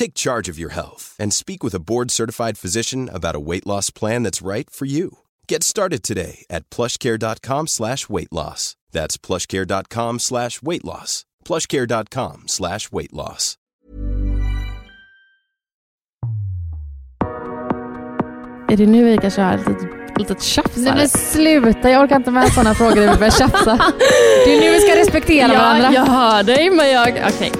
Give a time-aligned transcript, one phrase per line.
[0.00, 3.90] Take charge of your health and speak with a board-certified physician about a weight loss
[3.90, 5.18] plan that's right for you.
[5.46, 8.76] Get started today at plushcare.com slash weight loss.
[8.92, 11.26] That's plushcare.com slash weight loss.
[11.44, 13.56] plushcare.com slash weight loss.
[18.68, 20.76] Är det nu vi kan köra ett litet, litet tjafs?
[20.76, 20.96] Nej här?
[20.96, 23.76] men sluta, jag orkar inte med sådana frågor där vi börjar tjafsa.
[24.44, 25.92] Det är nu vi ska respektera ja, varandra.
[25.92, 27.08] jag hör dig men jag...
[27.34, 27.52] Okej.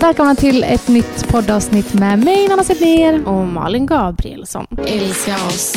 [0.00, 3.28] Välkomna till ett nytt poddavsnitt med mig, Nanna Zetnér.
[3.28, 4.66] Och Malin Gabrielsson.
[4.86, 5.74] Älska oss.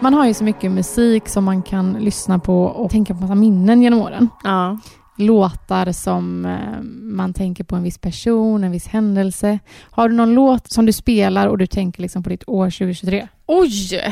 [0.00, 3.34] Man har ju så mycket musik som man kan lyssna på och tänka på massa
[3.34, 4.28] minnen genom åren.
[4.44, 4.78] Ja.
[5.16, 9.58] Låtar som eh, man tänker på en viss person, en viss händelse.
[9.90, 13.28] Har du någon låt som du spelar och du tänker liksom på ditt år 2023?
[13.46, 14.02] Oj!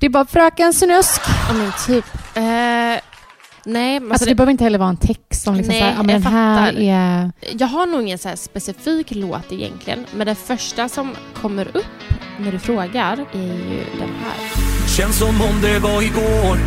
[0.00, 1.20] Det är bara Fröken Snusk.
[1.48, 2.04] Ja men typ.
[2.34, 3.00] Eh, nej,
[3.64, 5.94] men Alltså, alltså det behöver inte heller vara en text som liksom Nej, så här,
[5.96, 6.80] ja, men jag den här fattar.
[6.80, 7.32] är...
[7.58, 11.84] Jag har nog ingen så här specifik låt egentligen, men det första som kommer upp
[12.38, 14.88] när du frågar är ju den här.
[14.96, 16.58] Känns som om det var igår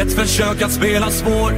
[0.00, 1.50] Ett försök att spela svår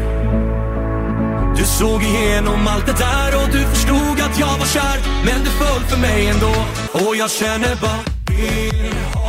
[1.57, 5.51] Du såg igenom allt det där och du förstod att jag var kär Men du
[5.51, 6.53] föll för mig ändå
[6.93, 9.26] och jag känner bara vill ha mer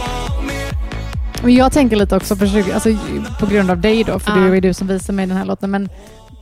[1.48, 2.90] Men jag tänker lite också på, 20, alltså,
[3.40, 4.38] på grund av dig då, för Ja.
[4.38, 5.72] det var ju du som visade mig den här låten.
[5.72, 5.90] Men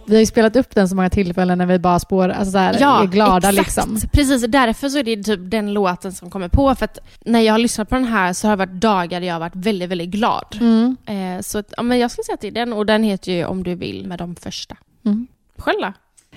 [0.06, 2.58] vi har ju spelat upp den så många tillfällen när vi bara spår, alltså så
[2.58, 2.74] här,
[3.04, 3.58] är glada exakt.
[3.58, 4.10] liksom.
[4.14, 6.76] Precis, därför så är det typ den låten som kommer på.
[6.76, 9.28] För att när jag har lyssnat på den här så har det varit dagar där
[9.28, 10.58] jag har varit väldigt, väldigt glad.
[10.62, 10.98] Mm.
[11.06, 13.46] Eh, så ja, men jag skulle säga att det är den och den heter ju
[13.46, 14.76] Om du vill med de första.
[15.06, 15.28] Mm.
[15.58, 15.94] Själv då?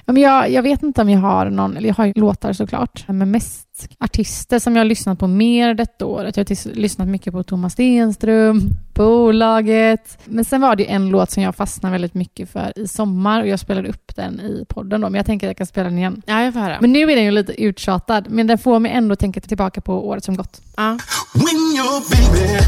[0.08, 2.52] Ja, men jag, jag vet inte om jag har någon, eller jag har ju låtar
[2.52, 6.36] såklart, men mest artister som jag har lyssnat på mer detta året.
[6.36, 8.60] Jag har lyssnat mycket på Thomas Stenström,
[8.94, 10.18] Bolaget.
[10.24, 13.40] Men sen var det ju en låt som jag fastnade väldigt mycket för i sommar
[13.40, 15.88] och jag spelade upp den i podden då, men jag tänker att jag kan spela
[15.88, 16.22] den igen.
[16.26, 16.78] Ja, jag får höra.
[16.80, 20.08] Men nu är den ju lite uttjatad, men den får mig ändå tänka tillbaka på
[20.08, 20.60] året som gått.
[20.76, 20.98] ja.
[21.34, 22.58] When your baby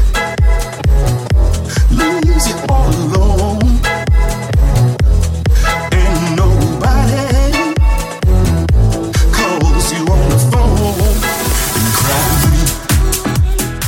[1.97, 3.60] leaves you all alone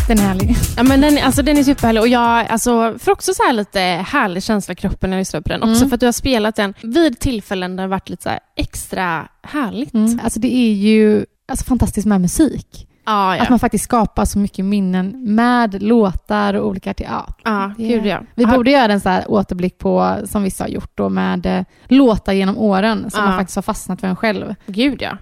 [0.08, 0.56] Den är härlig.
[0.78, 3.80] Ja, men den, alltså, den är superhärlig och jag alltså, får också så här lite
[4.08, 5.64] härlig känsla i kroppen när jag lyssnar på den.
[5.64, 5.90] Också Mm.
[5.90, 9.28] för att du har spelat den vid tillfällen där det varit lite så här extra
[9.44, 9.94] härligt.
[9.94, 10.20] Mm.
[10.24, 12.88] Alltså det är ju alltså, fantastiskt med musik.
[13.06, 13.44] Ja, ja.
[13.44, 16.94] Att man faktiskt skapar så mycket minnen med låtar och olika...
[16.94, 18.20] arti- Ja, gud ja.
[18.36, 21.46] Vi Har- borde göra en så här återblick på, som vissa har gjort då, med
[21.46, 24.56] eh, låtar genom åren som man faktiskt har fastnat för en själv.
[24.66, 25.18] Gud ja.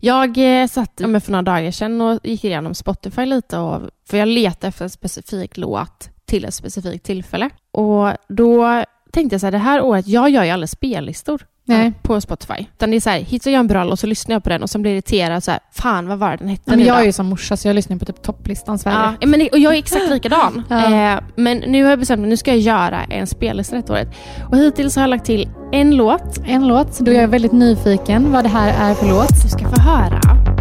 [0.00, 4.16] Jag eh, satt ja, för några dagar sedan och gick igenom Spotify lite, och, för
[4.16, 7.50] jag letade efter en specifik låt till ett specifikt tillfälle.
[7.72, 11.92] Och då tänkte jag så här, det här året, jag gör ju aldrig spellistor Nej.
[12.02, 12.66] på Spotify.
[12.76, 14.62] Utan det är så här, hittar jag en bra låt så lyssnar jag på den
[14.62, 16.96] och sen blir jag irriterad så här, fan vad var den hette Ja, men jag
[16.96, 17.00] då?
[17.00, 19.16] är ju som morsa så jag lyssnar på typ topplistan Sverige.
[19.20, 20.62] Ja, men, och jag är exakt likadan.
[20.70, 21.14] Ja.
[21.14, 24.08] eh, men nu har jag bestämt mig, nu ska jag göra en spellista detta året.
[24.50, 26.38] Och hittills har jag lagt till en låt.
[26.46, 29.42] En låt, då är jag väldigt nyfiken vad det här är för låt.
[29.42, 30.51] Du ska få höra.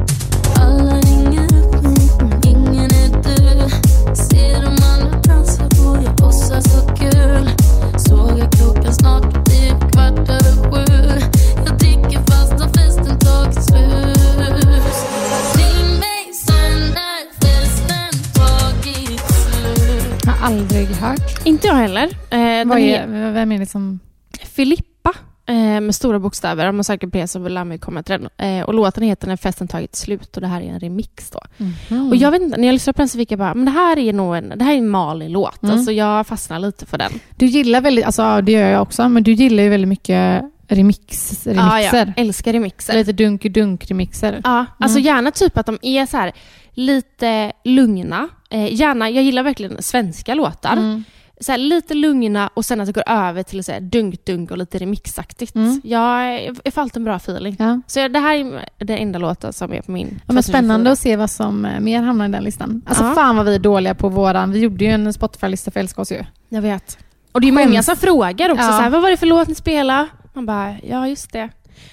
[20.51, 21.45] Aldrig hört.
[21.45, 22.03] Inte jag heller.
[22.29, 23.99] Eh, Vad är vem är det som...
[24.43, 25.13] Filippa
[25.45, 26.69] eh, med stora bokstäver.
[26.69, 28.57] Om man söker på det så vill mig komma till den.
[28.57, 31.39] Eh, och låten heter När festen tagit slut och det här är en remix då.
[31.57, 32.09] Mhm.
[32.09, 33.71] Och jag vet inte, när jag lyssnade på den så fick jag bara, men det
[33.71, 35.63] här är nog en, det här är en Malin-låt.
[35.63, 35.75] Mm.
[35.75, 37.11] Alltså jag fastnar lite för den.
[37.35, 40.41] Du gillar väldigt, alltså ja, det gör jag också, men du gillar ju väldigt mycket
[40.67, 42.05] remix, Ja, remixer.
[42.07, 42.13] ja.
[42.21, 42.93] Älskar remixer.
[42.93, 44.41] Lite dunk-dunk-remixer.
[44.43, 46.31] Ja, alltså gärna typ att de är så här
[46.73, 48.29] lite lugna.
[48.49, 50.73] Eh, gärna, jag gillar verkligen svenska låtar.
[50.73, 51.03] Mm.
[51.41, 54.57] Så här, lite lugna och sen att det går över till så här dunk-dunk och
[54.57, 55.55] lite remixaktigt.
[55.55, 55.81] Mm.
[55.83, 57.55] Jag, jag får alltid en bra feeling.
[57.59, 57.81] Ja.
[57.87, 60.91] Så det här är den enda låten som är på min Ja, men spännande 2024.
[60.91, 62.81] att se vad som eh, mer hamnar i den listan.
[62.85, 63.13] Alltså Ja.
[63.15, 66.11] fan vad vi är dåliga på våran, vi gjorde ju en Spotify-lista för Älska oss
[66.11, 66.23] ju.
[66.49, 66.97] Jag vet.
[67.31, 68.71] Och det är många som frågar också, Ja.
[68.71, 70.07] så här, vad var det för låt ni spelade?
[70.33, 71.49] Man bara, ja just det.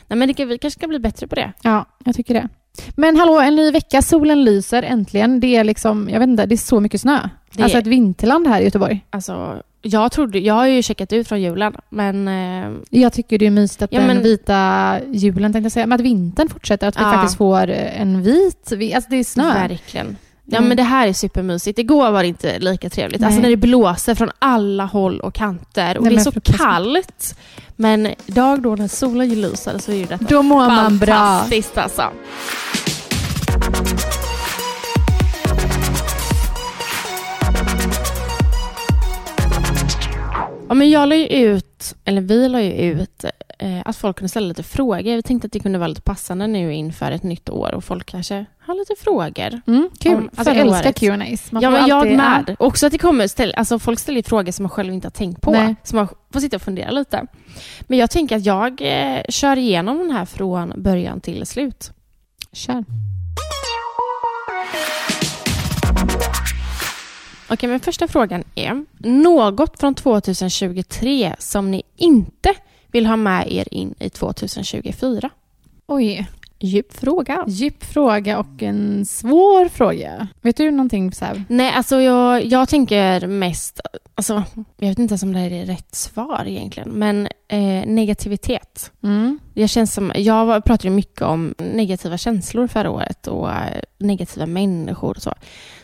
[0.07, 1.53] Nej men det, vi kanske ska bli bättre på det.
[1.63, 2.49] Ja, jag tycker det.
[2.97, 5.41] Men hallå, en ny vecka, solen lyser äntligen.
[5.41, 7.19] Det är liksom, jag vet inte, det är så mycket snö.
[7.53, 9.05] Det Alltså ett vinterland här i Göteborg.
[9.11, 13.47] Alltså, jag trodde, jag har ju checkat ut från julen, men eh, Jag tycker det
[13.47, 16.89] är mysigt att Ja, den men- vita julen, tänkte jag säga, men att vintern fortsätter,
[16.89, 17.13] att vi Ja.
[17.13, 19.55] faktiskt får en vit, vi- alltså det är snö.
[19.69, 20.17] verkligen.
[20.51, 20.69] Ja Mm.
[20.69, 21.79] men det här är supermysigt.
[21.79, 23.23] Igår var det inte lika trevligt.
[23.23, 23.43] Alltså Nej.
[23.43, 27.35] när det blåser från alla håll och kanter och Nej, det är så kallt.
[27.77, 31.15] Men idag då när solen lyser så är ju detta Då mår man bra.
[31.17, 32.03] fantastiskt alltså.
[40.69, 43.25] Ja, men jag la ju ut, eller vi la ju ut,
[43.59, 45.17] eh, att folk kunde ställa lite frågor.
[45.17, 48.07] Vi tänkte att det kunde vara lite passande nu inför ett nytt år och folk
[48.07, 49.61] kanske har lite frågor.
[49.67, 50.15] Mm, kul.
[50.15, 50.93] Om Alltså, jag älskar.
[50.93, 51.53] Q&As.
[51.53, 52.57] Man Ja, men jag med.
[52.59, 55.41] Också att det kommer ställ, alltså folk ställer frågor som man själv inte har tänkt
[55.41, 55.51] på.
[55.51, 55.77] Nej.
[55.83, 57.27] Så man får sitta och fundera lite.
[57.81, 61.93] Men jag tänker att jag eh, kör igenom den här från början till slut.
[62.53, 62.85] Kör.
[67.51, 72.55] Okej, men första frågan är något från 2023 som ni inte
[72.93, 75.31] vill ha med er in i 2024?
[75.87, 76.27] Oj,
[76.61, 77.45] Djup fråga.
[77.49, 80.29] djup fråga och en svår fråga.
[80.41, 81.45] Vet du någonting så här?
[81.49, 83.81] Nej, alltså jag, jag tänker mest...
[84.19, 84.45] Alltså,
[84.77, 88.93] jag vet inte ens om det här är rätt svar egentligen, men eh, negativitet.
[89.03, 89.39] Mm.
[89.55, 95.17] Det känns som, jag pratade mycket om negativa känslor förra året och eh, negativa människor
[95.17, 95.35] och så.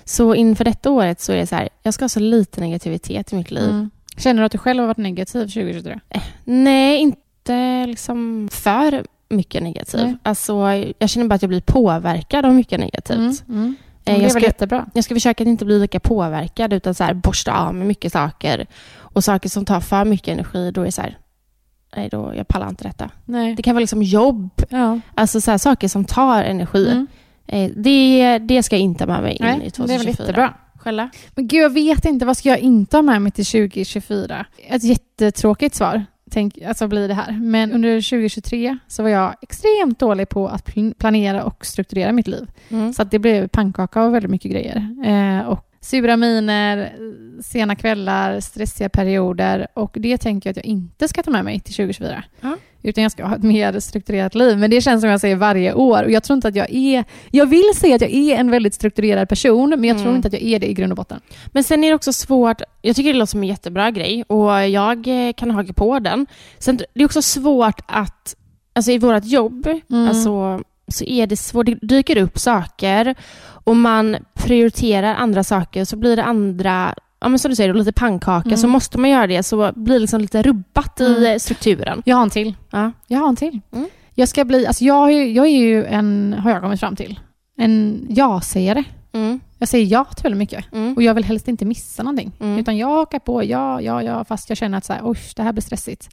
[0.05, 3.33] Så inför detta året så är det så här, jag ska ha så lite negativitet
[3.33, 3.71] i mitt liv.
[3.71, 3.91] Mm.
[4.17, 6.01] Känner du att du själv har varit negativ 2023?
[6.45, 10.01] Nej, inte liksom för mycket negativ.
[10.01, 10.17] Nej.
[10.23, 10.55] Alltså,
[10.99, 13.45] jag känner bara att jag blir påverkad av mycket negativt.
[13.49, 13.77] Mm.
[14.07, 14.19] Mm.
[14.21, 14.87] Eh, jag ska- jättebra.
[14.95, 18.13] Jag ska försöka att inte bli lika påverkad utan så här, borsta av med mycket
[18.13, 18.67] saker.
[18.97, 21.19] Och saker som tar för mycket energi, då är det så här,
[21.97, 23.11] nej då, jag pallar inte detta.
[23.25, 23.55] Nej.
[23.55, 25.01] Det kan vara liksom jobb, Ja.
[25.15, 26.89] alltså så här, saker som tar energi.
[26.91, 27.07] Mm.
[27.47, 29.99] Eh, det, det ska jag inte ha med mig in Nej, i det är 2024.
[29.99, 30.55] väl jättebra.
[30.79, 31.11] Själva?
[31.35, 32.27] Men gud, jag vet inte.
[32.27, 34.47] Vad ska jag inte ha med mig till 2024?
[34.69, 36.05] Ett jättetråkigt svar
[36.35, 37.33] tänk, alltså blir det här.
[37.33, 42.27] Men under 2023 så var jag extremt dålig på att pl- planera och strukturera mitt
[42.27, 42.47] liv.
[42.69, 42.93] Mm.
[42.93, 44.77] Så att det blev pannkaka och väldigt mycket grejer.
[45.05, 46.93] Eh, och sura miner,
[47.43, 49.67] sena kvällar, stressiga perioder.
[49.75, 52.25] Och det tänker jag att jag inte ska ta med mig till 2024.
[52.41, 52.57] Ja.
[52.85, 54.59] Utan jag ska ha ett mer strukturerat liv.
[54.59, 56.03] Men det känns som jag säger varje år.
[56.05, 57.05] Och jag tror inte att jag är...
[57.31, 60.17] Jag vill säga att jag är en väldigt strukturerad person, men jag tror Mm.
[60.17, 61.21] inte att jag är det i grund och botten.
[61.53, 64.69] Men sen är det också svårt, jag tycker det låter som en jättebra grej och
[64.69, 66.27] jag eh, kan haka på den.
[66.59, 68.37] Sen det är också svårt att,
[68.73, 70.09] alltså i vårt jobb, Mm.
[70.09, 73.15] alltså, så är det svårt, det dyker upp saker
[73.47, 77.93] och man prioriterar andra saker så blir det andra, ja men som du säger, lite
[77.93, 78.57] pannkaka, Mm.
[78.59, 81.25] så måste man göra det så blir det liksom lite rubbat i Mm.
[81.33, 82.03] eh, strukturen.
[82.05, 82.55] Jag har en till.
[82.71, 82.93] Ja.
[83.07, 83.61] Jag har en till.
[83.73, 83.89] Mm.
[84.15, 84.67] Jag ska bli...
[84.67, 87.21] Alltså jag, jag är ju en, har jag kommit fram till,
[87.59, 88.85] en ja-sägare.
[89.13, 89.41] Mm.
[89.59, 90.73] Jag säger ja till väldigt mycket.
[90.73, 90.95] Mm.
[90.97, 92.33] Och jag vill helst inte missa någonting.
[92.41, 92.59] Mm.
[92.59, 95.03] Utan jag hakar på, ja, ja, ja, fast jag känner att så här,
[95.37, 96.09] det här blir stressigt.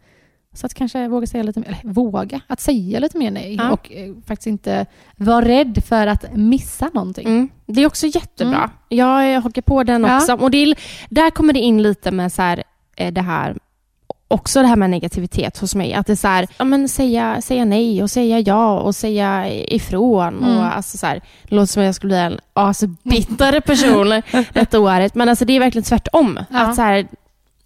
[0.53, 3.55] Så att kanske våga säga lite mer, våga, att säga lite mer nej.
[3.55, 3.71] Ja.
[3.71, 7.27] Och eh, faktiskt inte vara rädd för att missa någonting.
[7.27, 7.49] Mm.
[7.65, 8.57] Det är också jättebra.
[8.57, 8.69] Mm.
[8.89, 10.17] Jag eh, hakar på den Ja.
[10.17, 10.33] också.
[10.33, 10.75] Och är,
[11.09, 12.63] där kommer det in lite med så här,
[12.95, 13.57] eh, det här
[14.27, 15.93] också det här med negativitet hos mig.
[15.93, 19.49] Att det är så här, ja, men säga, säga nej och säga ja och säga
[19.49, 20.37] ifrån.
[20.43, 20.57] Mm.
[20.57, 24.21] Och alltså så här, det låter som att jag skulle bli en asbittare person
[24.53, 25.15] detta året.
[25.15, 26.39] Men alltså det är verkligen tvärtom.
[26.49, 26.59] Ja.
[26.59, 27.07] Att så här,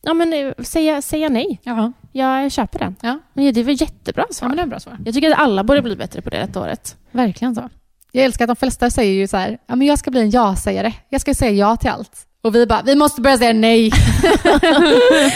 [0.05, 1.59] ja, men, eh, säga, säga nej.
[1.63, 1.91] Ja.
[2.12, 2.95] Jag köper den.
[3.01, 3.19] Ja.
[3.33, 4.45] Men det väl jättebra svar.
[4.45, 4.97] ja, men det är bra svar.
[5.05, 6.95] Jag tycker att alla borde bli bättre på det detta året.
[7.12, 7.69] Verkligen så.
[8.12, 10.29] Jag älskar att de flesta säger ju så här, ja men jag ska bli en
[10.29, 10.93] ja-sägare.
[11.09, 12.12] Jag ska säga ja till allt.
[12.43, 13.91] Och vi bara, vi måste börja säga nej.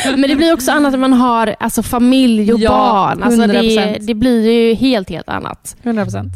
[0.18, 3.24] Men det blir också annat när man har alltså, familj och Ja, barn.
[3.24, 3.98] Alltså, det, 100%.
[4.00, 5.76] det blir ju helt, helt annat.
[5.84, 6.34] 100 procent.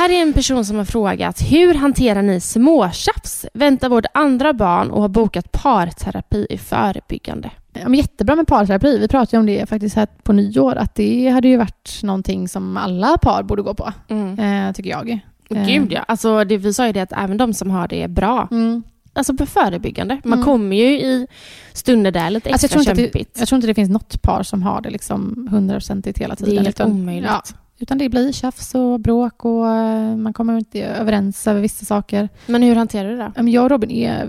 [0.00, 3.46] Här är en person som har frågat, hur hanterar ni småtjafs?
[3.54, 7.50] Väntar vårt andra barn och har bokat parterapi i förebyggande.
[7.72, 8.98] Ja, jättebra med parterapi.
[8.98, 12.76] Vi pratade om det faktiskt här på nyår, att det hade ju varit någonting som
[12.76, 14.38] alla par borde gå på, Mm.
[14.68, 15.20] eh, tycker jag.
[15.48, 16.00] Gud ja.
[16.08, 18.82] Alltså, det, vi sa ju det att även de som har det bra, Mm.
[19.12, 20.20] alltså på förebyggande.
[20.24, 20.44] Man Mm.
[20.44, 21.26] kommer ju i
[21.72, 23.36] stunder där lite Alltså, jag, extra tror inte att det, kämpigt.
[23.38, 26.58] jag tror inte det finns något par som har det liksom hundraprocentigt hela det tiden.
[26.58, 27.30] är helt utan, omöjligt.
[27.30, 27.42] Ja,
[27.80, 32.28] utan det blir tjafs och bråk och eh, man kommer inte överens över vissa saker.
[32.46, 34.26] Men hur hanterar du det Jag och Robin är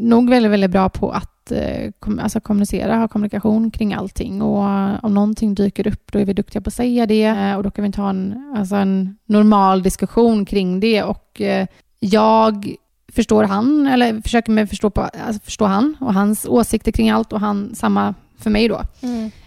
[0.00, 4.42] nog väldigt, väldigt bra på att eh, alltså kommunicera, ha kommunikation kring allting.
[4.42, 7.56] Och eh, om någonting dyker upp, då är vi duktiga på att säga det.
[7.56, 11.02] Och då kan vi ta en, alltså en normal diskussion kring det.
[11.02, 11.42] Och
[12.00, 12.74] jag
[13.12, 17.32] förstår han, eller försöker med förstå, på, alltså förstå han och hans åsikter kring allt
[17.32, 18.80] och han samma för mig då.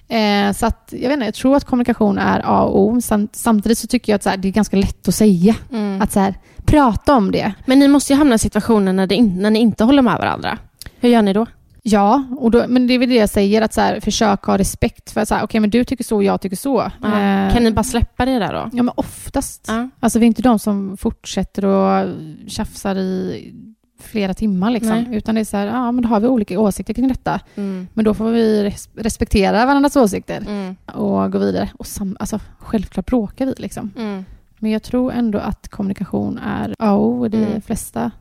[0.09, 3.01] Eh, så att, jag vet inte, jag tror att kommunikation är A och O.
[3.01, 5.55] Samt, samtidigt så tycker jag att här, det är ganska lätt att säga.
[5.71, 6.01] Mm.
[6.01, 6.35] Att så här,
[6.65, 7.53] prata om det.
[7.65, 10.57] Men ni måste ju hamna i situationer när, det när ni inte håller med varandra.
[10.99, 11.45] Hur gör ni då?
[11.83, 14.57] Ja, och då, men det är väl det jag säger, att så här, försöka ha
[14.57, 16.81] respekt för att okej men du tycker så och jag tycker så.
[16.81, 18.69] Eh, Kan ni bara släppa det där då?
[18.73, 19.65] Ja, men oftast.
[19.67, 19.89] Ja.
[19.99, 22.07] Alltså vi är inte de som fortsätter och
[22.47, 23.53] tjafsar i
[23.99, 25.03] flera timmar liksom.
[25.03, 25.17] Nej.
[25.17, 27.39] Utan det är så här, ja men då har vi olika åsikter kring detta.
[27.55, 27.87] Mm.
[27.93, 30.75] Men då får vi res- respektera varandras åsikter Mm.
[30.85, 31.69] och gå vidare.
[31.77, 33.91] Och sam, alltså, självklart bråkar vi liksom.
[33.97, 34.25] Mm.
[34.59, 37.61] Men jag tror ändå att kommunikation är A och O i de Mm.
[37.61, 38.11] flesta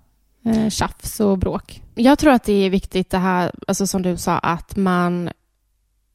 [0.44, 1.82] eh, tjafs och bråk.
[1.94, 5.30] Jag tror att det är viktigt det här, alltså som du sa, att man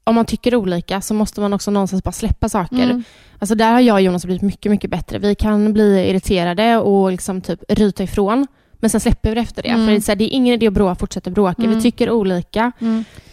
[0.04, 2.84] om man tycker olika så måste man också någonstans bara släppa saker.
[2.84, 3.04] Mm.
[3.40, 5.20] Alltså där har jag och Jonas blivit mycket, mycket bättre.
[5.20, 8.48] Vi kan bli irriterade och liksom typ ryta ifrån.
[8.82, 9.70] Men sen släpper vi det efter det.
[9.70, 9.86] Mm.
[9.86, 11.62] För det är, så här, det är ingen idé att bråka, fortsätta bråka.
[11.64, 11.76] Mm.
[11.76, 12.72] Vi tycker olika.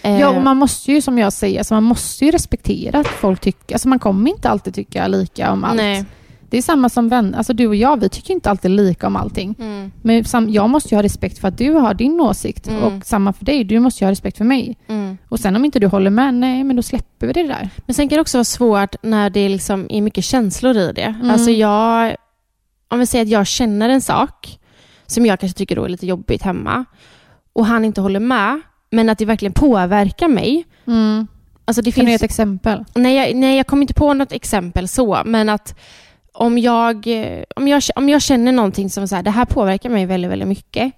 [0.03, 3.07] Eh, Ja, och man måste ju som jag säger, alltså man måste ju respektera att
[3.09, 5.77] folk tycker, alltså man kommer inte alltid tycka lika om allt.
[5.77, 6.05] Nej.
[6.51, 9.17] Det är samma som vänner, alltså du och jag, vi tycker inte alltid lika om
[9.17, 9.55] allting.
[9.59, 9.93] Mm.
[10.03, 12.83] Men sam, jag måste ju ha respekt för att du har din åsikt Mm.
[12.83, 14.77] och samma för dig, du måste ju ha respekt för mig.
[14.89, 15.19] Mm.
[15.29, 17.71] Och sen om inte du håller med, nej men då släpper vi det där.
[17.87, 21.03] Men sen kan det också vara svårt när det liksom är mycket känslor i det.
[21.21, 21.31] Mm.
[21.31, 22.17] Alltså jag,
[22.89, 24.59] om vi säger att jag känner en sak
[25.11, 26.85] som jag kanske tycker då är lite jobbigt hemma
[27.53, 28.61] och han inte håller med,
[28.91, 30.65] men att det verkligen påverkar mig.
[31.65, 32.85] Alltså det Kan du ge finns, ett exempel?
[32.95, 35.75] nej, jag, nej, jag kommer inte på något exempel så, men att
[36.33, 39.91] om jag, eh, om jag, om jag känner någonting som så här, det här påverkar
[39.91, 40.93] mig väldigt, väldigt mycket,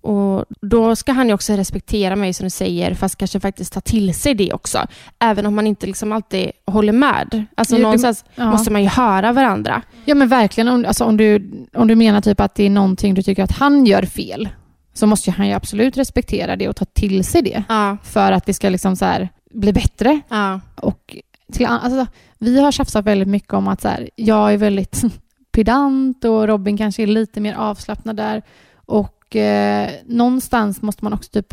[0.00, 3.80] och då ska han ju också respektera mig som du säger, fast kanske faktiskt ta
[3.80, 4.86] till sig det också.
[5.18, 7.44] Även om man inte liksom alltid håller med.
[7.54, 8.50] Alltså Jo, det- någonstans ja.
[8.50, 9.82] måste man ju höra varandra.
[10.04, 13.14] Ja men verkligen, om, alltså, om, du, om du menar typ att det är någonting
[13.14, 14.48] du tycker att han gör fel,
[14.94, 17.62] så måste han ju absolut respektera det och ta till sig det.
[17.68, 20.20] Ja, För att det ska liksom så här bli bättre.
[20.28, 21.16] ja, Och
[21.52, 22.06] till, alltså,
[22.38, 25.02] vi har tjafsat väldigt mycket om att så här, jag är väldigt
[25.52, 28.42] pedant och Robin kanske är lite mer avslappnad där.
[28.86, 31.46] Och eh, någonstans måste man också typ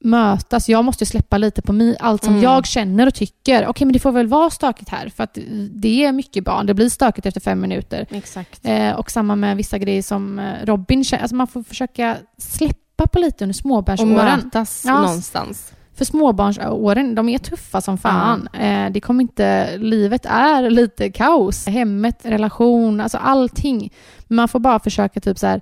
[0.00, 0.68] mötas.
[0.68, 2.44] Jag måste släppa lite på mig, allt som Mm.
[2.44, 3.66] jag känner och tycker.
[3.66, 5.38] Okej, men det får väl vara stökigt här för att
[5.70, 6.66] det är mycket barn.
[6.66, 8.06] Det blir stökigt efter fem minuter.
[8.10, 8.60] exakt.
[8.66, 11.22] Eh, och samma med vissa grejer som eh, Robin känner.
[11.22, 14.14] Alltså man får försöka släppa på lite under Och småbarnsåren.
[14.14, 15.00] mötas Ja.
[15.00, 15.72] någonstans.
[15.94, 18.48] För småbarnsåren, de är tuffa som fan.
[18.52, 21.66] Eh, det kommer inte, livet är lite kaos.
[21.66, 23.92] Hemmet, relation, alltså allting.
[24.26, 25.60] Man får bara försöka typ så här,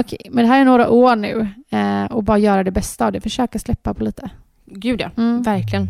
[0.00, 3.12] okej, men det här är några år nu eh, och bara göra det bästa av
[3.12, 3.20] det.
[3.20, 4.30] Försöka släppa på lite.
[4.66, 5.42] Gud ja, Mm.
[5.42, 5.88] verkligen.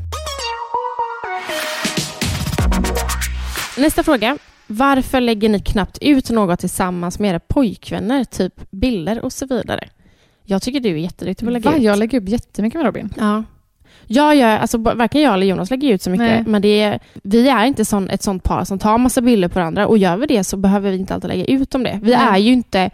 [3.78, 4.38] Nästa fråga.
[4.66, 9.88] Varför lägger ni knappt ut något tillsammans med era pojkvänner, typ bilder och så vidare?
[10.44, 11.76] Jag tycker du är jätteduktig på att lägga Va?
[11.76, 11.82] ut.
[11.82, 13.12] Jag lägger upp jättemycket med Robin.
[13.18, 13.44] Ja.
[14.06, 16.44] Jag gör, alltså, b- varken jag eller Jonas lägger ut så mycket, Nej.
[16.46, 19.58] men det är, vi är inte sån, ett sånt par som tar massa bilder på
[19.58, 21.98] varandra och gör vi det så behöver vi inte alltid lägga ut om det.
[22.02, 22.20] Vi Nej.
[22.30, 22.90] är ju inte,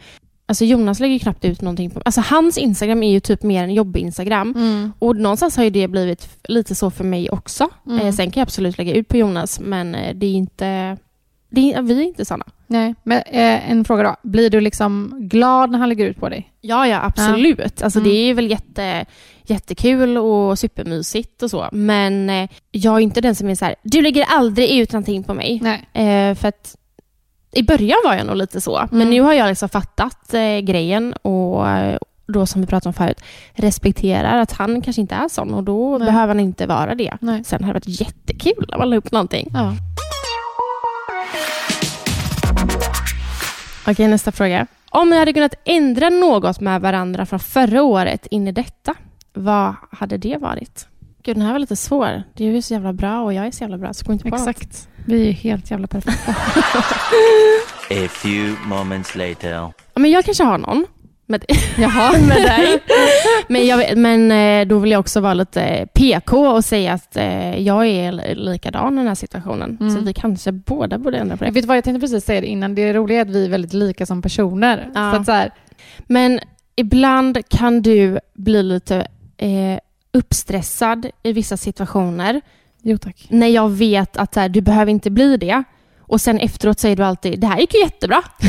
[0.52, 3.74] alltså Jonas lägger knappt ut någonting på, alltså hans Instagram är ju typ mer en
[3.74, 4.54] jobb-Instagram
[4.98, 7.68] och någonstans har ju det blivit lite så för mig också.
[7.86, 8.06] Mm.
[8.06, 10.96] Eh, sen kan jag absolut lägga ut på Jonas, men eh, det är inte,
[11.50, 12.46] det är, vi är inte såna.
[12.66, 14.16] Nej, men eh, en fråga då.
[14.22, 16.52] Blir du liksom glad när han lägger ut på dig?
[16.60, 17.82] Ja, ja absolut.
[17.82, 18.10] Alltså, Mm.
[18.10, 19.04] Det är väl jätte,
[19.46, 21.68] jättekul och supermysigt och så.
[21.72, 25.22] Men eh, jag är inte den som är så här, du lägger aldrig ut någonting
[25.24, 25.60] på mig.
[25.62, 26.04] Nej.
[26.06, 26.76] Eh, för att
[27.52, 28.88] i början var jag nog lite så.
[28.90, 29.10] Men Mm.
[29.10, 33.20] nu har jag liksom fattat eh, grejen och eh, då som vi pratade om förut,
[33.54, 36.06] respekterar att han kanske inte är sån och då Nej.
[36.06, 37.16] behöver han inte vara det.
[37.20, 37.44] Nej.
[37.44, 39.48] Sen hade det varit jättekul om man la upp någonting.
[39.52, 39.72] Ja.
[43.86, 44.66] Okej, nästa fråga.
[44.90, 48.94] Om ni hade kunnat ändra något med varandra från förra året in i detta,
[49.34, 50.86] vad hade det varit?
[51.22, 52.22] Gud, den här var lite svår.
[52.34, 54.36] Du är så jävla bra och jag är så jävla bra, så kom inte på
[54.36, 54.88] något.
[55.06, 56.30] Vi är helt jävla perfekta.
[57.90, 59.50] A few moments later.
[59.50, 60.86] Ja, men jag kanske har någon.
[61.26, 61.44] Med,
[61.78, 62.12] Jaha.
[62.28, 62.82] med dig.
[63.48, 67.58] Men, jag, men eh, då vill jag också vara lite PK och säga att eh,
[67.58, 69.78] jag är li- likadan i den här situationen.
[69.80, 69.94] Mm.
[69.94, 71.50] Så vi kanske båda borde ändra på det.
[71.50, 72.74] Vet du vad, jag tänkte precis säga det innan.
[72.74, 74.90] Det roliga är att vi är väldigt lika som personer.
[74.94, 75.10] Ja.
[75.12, 75.50] Så att så här,
[76.06, 76.40] Men
[76.76, 79.06] ibland kan du bli lite
[79.36, 79.78] eh,
[80.12, 82.40] uppstressad i vissa situationer.
[82.82, 83.26] Jo tack.
[83.28, 85.62] När jag vet att så här, du behöver inte bli det.
[86.00, 88.22] Och sen efteråt säger du alltid, det här gick ju jättebra.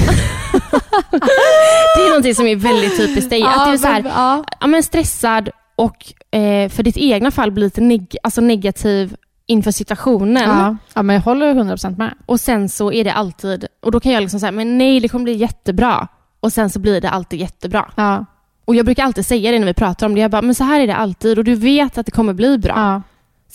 [1.95, 3.43] det är någonting som är väldigt typiskt dig.
[3.43, 4.43] att du är så här, ja.
[4.59, 9.71] ja, men stressad och eh, för ditt egna fall blir lite neg- alltså negativ inför
[9.71, 10.43] situationen.
[10.49, 10.77] Ja.
[10.93, 12.13] ja, men jag håller 100% med.
[12.25, 15.07] Och sen så är det alltid, och då kan jag liksom säga, men nej det
[15.07, 16.07] kommer bli jättebra.
[16.39, 17.91] Och sen så blir det alltid jättebra.
[17.95, 18.25] Ja.
[18.65, 20.21] Och jag brukar alltid säga det när vi pratar om det.
[20.21, 22.57] Jag bara, men så här är det alltid och du vet att det kommer bli
[22.57, 22.73] bra.
[22.75, 23.01] Ja.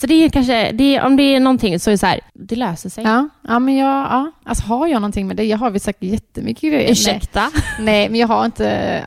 [0.01, 2.19] Så det är kanske, det är, om det är någonting så är det så här,
[2.33, 3.03] det löser sig.
[3.03, 3.29] Ja.
[3.47, 4.31] ja, men jag, ja.
[4.43, 5.43] Alltså har jag någonting med det?
[5.43, 6.91] Jag har väl säkert jättemycket grejer.
[6.91, 7.51] Ursäkta?
[7.53, 9.03] Nej, nej, men jag har inte...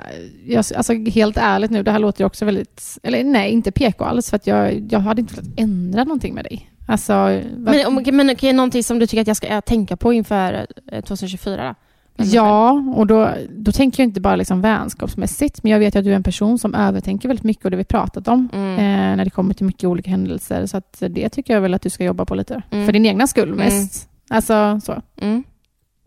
[0.47, 2.99] Jag, alltså helt ärligt nu, det här låter ju också väldigt...
[3.03, 6.45] Eller nej, inte PK alls, för att jag, jag hade inte velat ändra någonting med
[6.45, 6.71] dig.
[6.87, 7.13] Alltså...
[7.57, 11.01] Men, men okej, någonting som du tycker att jag ska eh, tänka på inför eh,
[11.01, 11.75] 2024 då?
[12.17, 16.05] Ja, och då, då tänker jag inte bara liksom vänskapsmässigt, men jag vet ju att
[16.05, 18.73] du är en person som övertänker väldigt mycket och det vi pratat om Mm.
[18.79, 20.67] eh, när det kommer till mycket olika händelser.
[20.67, 22.63] Så att det tycker jag väl att du ska jobba på lite.
[22.71, 22.87] Mm.
[22.87, 24.09] För din egna skull mest.
[24.31, 25.03] Alltså så.
[25.21, 25.45] Mm.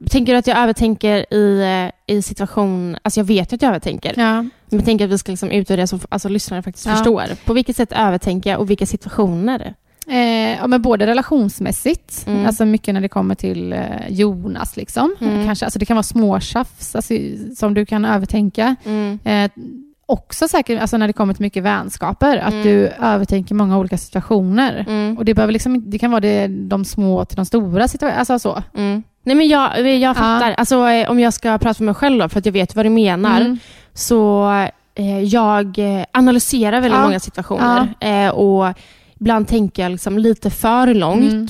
[0.09, 1.61] Tänker du att jag övertänker i,
[2.07, 2.97] eh, i situation...
[3.01, 4.13] Alltså jag vet ju att jag övertänker.
[4.17, 4.41] Ja.
[4.41, 6.91] Men jag tänker att vi ska liksom utvärdera så alltså, lyssnarna faktiskt Ja.
[6.91, 7.45] förstår.
[7.45, 9.73] På vilket sätt övertänker jag och vilka situationer?
[10.07, 12.45] Eh, ja, men både relationsmässigt, Mm.
[12.45, 14.77] alltså mycket när det kommer till eh, Jonas.
[14.77, 15.15] Liksom.
[15.21, 15.45] Mm.
[15.45, 17.13] Kanske, alltså det kan vara småtjafs alltså,
[17.57, 18.75] som du kan övertänka.
[18.85, 19.19] Mm.
[19.23, 19.51] Eh,
[20.07, 22.63] också säkert alltså när det kommer till mycket vänskaper, att Mm.
[22.63, 24.85] du övertänker många olika situationer.
[24.87, 25.17] Mm.
[25.17, 28.19] Och det, behöver liksom, det kan vara det, de små till de stora situationerna.
[28.19, 28.63] Alltså så.
[28.77, 29.03] Mm.
[29.23, 30.51] Nej men jag, jag fattar.
[30.57, 32.85] Alltså, eh, om jag ska prata för mig själv då, för att jag vet vad
[32.85, 33.57] du menar,
[33.93, 34.49] så
[34.95, 37.03] eh, jag eh, analyserar väldigt Ja.
[37.05, 37.93] många situationer.
[37.99, 38.73] Eh, och
[39.25, 41.31] ibland tänker jag liksom lite för långt.
[41.31, 41.47] Mm.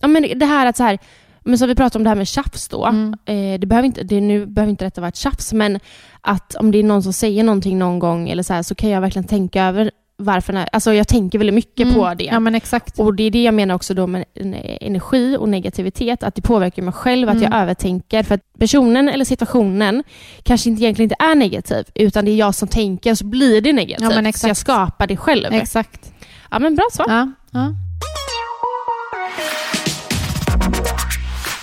[0.00, 0.98] Ja, men det här att så här,
[1.44, 2.86] men så vi pratade om det här med tjafs då.
[2.86, 3.14] Mm.
[3.24, 5.80] Eh, det behöver inte, det, nu behöver inte detta vara ett tjafs, men
[6.20, 8.90] att om det är någon som säger någonting någon gång eller så, här, så kan
[8.90, 10.52] jag verkligen tänka över varför.
[10.52, 11.94] den här- Alltså jag tänker väldigt mycket Mm.
[11.94, 12.24] på det.
[12.24, 12.98] Ja, men exakt.
[12.98, 16.42] Och det är det jag menar också då med en- energi och negativitet, att det
[16.42, 17.52] påverkar mig själv, att Mm.
[17.52, 18.22] jag övertänker.
[18.22, 20.04] För att personen eller situationen
[20.42, 23.72] kanske inte egentligen inte är negativ, utan det är jag som tänker så blir det
[23.72, 24.12] negativt.
[24.24, 25.52] Ja, så jag skapar det själv.
[25.52, 26.12] Exakt.
[26.50, 27.06] Ja men bra svar.
[27.08, 27.32] Ja.
[27.50, 27.74] Ja.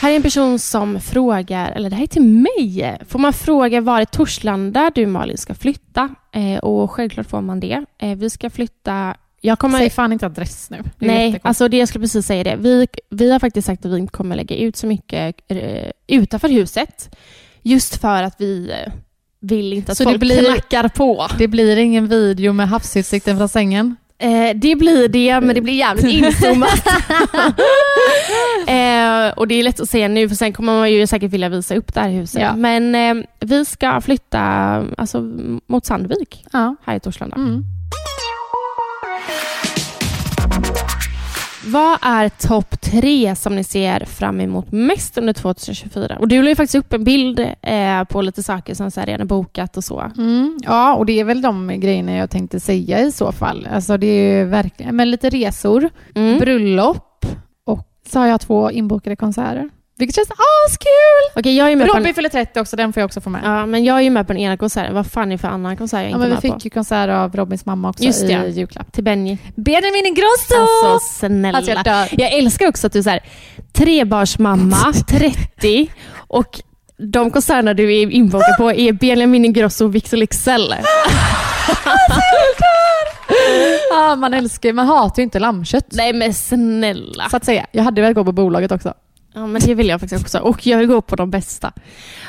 [0.02, 2.98] Här är en person som frågar, eller det här är till mig.
[3.08, 6.10] Får man fråga var i Torslanda du Malin ska flytta?
[6.32, 7.86] Eh, och självklart får man det.
[7.98, 9.16] Eh, vi ska flytta...
[9.42, 9.78] Jag kommer...
[9.80, 10.78] Säg fan inte adress nu.
[11.00, 12.56] Det Nej, alltså det jag skulle precis säga det.
[12.56, 16.50] Vi, vi har faktiskt sagt att vi inte kommer lägga ut så mycket eh, utanför
[16.50, 17.16] huset.
[17.62, 18.94] Just för att vi eh,
[19.40, 21.28] vill inte att Så det folk blir- knackar på.
[21.38, 23.96] Det blir ingen video med havsutsikten från sängen?
[24.18, 26.88] Eh, det blir det, men det blir jävligt inzoomat.
[28.68, 31.50] eh, och det är lätt att säga nu, för sen kommer man ju säkert vilja
[31.50, 32.42] visa upp det här huset.
[32.42, 32.56] Ja.
[32.56, 34.42] Men eh, vi ska flytta
[34.98, 35.22] alltså,
[35.68, 36.76] mot Sandvik, Ja.
[36.86, 37.36] här i Torslanda.
[37.36, 37.64] Mm.
[41.68, 46.18] Vad är topp tre som ni ser fram emot mest under 2024?
[46.20, 49.08] Och du la ju faktiskt upp en bild eh, på lite saker som så här
[49.08, 50.12] redan är bokat och så.
[50.18, 53.68] Mm, ja, och det är väl de grejerna jag tänkte säga i så fall.
[53.72, 56.40] Alltså det är verkligen, men lite resor, Mm.
[56.40, 57.26] bröllop
[57.66, 59.70] och så har jag två inbokade konserter.
[59.98, 61.40] Vilket känns askul!
[61.40, 63.30] Okej, jag är med på en, Robin fyller 30 också, den får jag också få
[63.30, 63.42] med.
[63.44, 64.96] Ja, ja, men jag är ju med på den ena konserten.
[64.96, 66.60] Vad fan är det för annan konsert jag inte men är vi med fick på?
[66.64, 68.48] ju konsert av Robins mamma också Just i det.
[68.48, 68.92] julklapp.
[68.92, 69.38] Till Benji.
[69.56, 70.56] Benjamin Ingrosso!
[70.60, 71.58] Alltså snälla.
[71.58, 72.08] Alltså, jag dör.
[72.12, 73.24] jag älskar också att du är så här,
[73.74, 75.92] trebarnsmamma, 30
[76.28, 76.62] och
[76.98, 80.76] de konserterna du är inbokad på är Benjamin Ingrosso och Victor Leksell.
[83.90, 85.86] Ja, man älskar man hatar ju inte lammkött.
[85.92, 87.30] Nej men snälla.
[87.30, 87.66] Så att säga.
[87.72, 88.94] Jag hade velat gå på bolaget också.
[89.36, 91.72] Ja men det vill jag faktiskt också och jag vill gå på de bästa.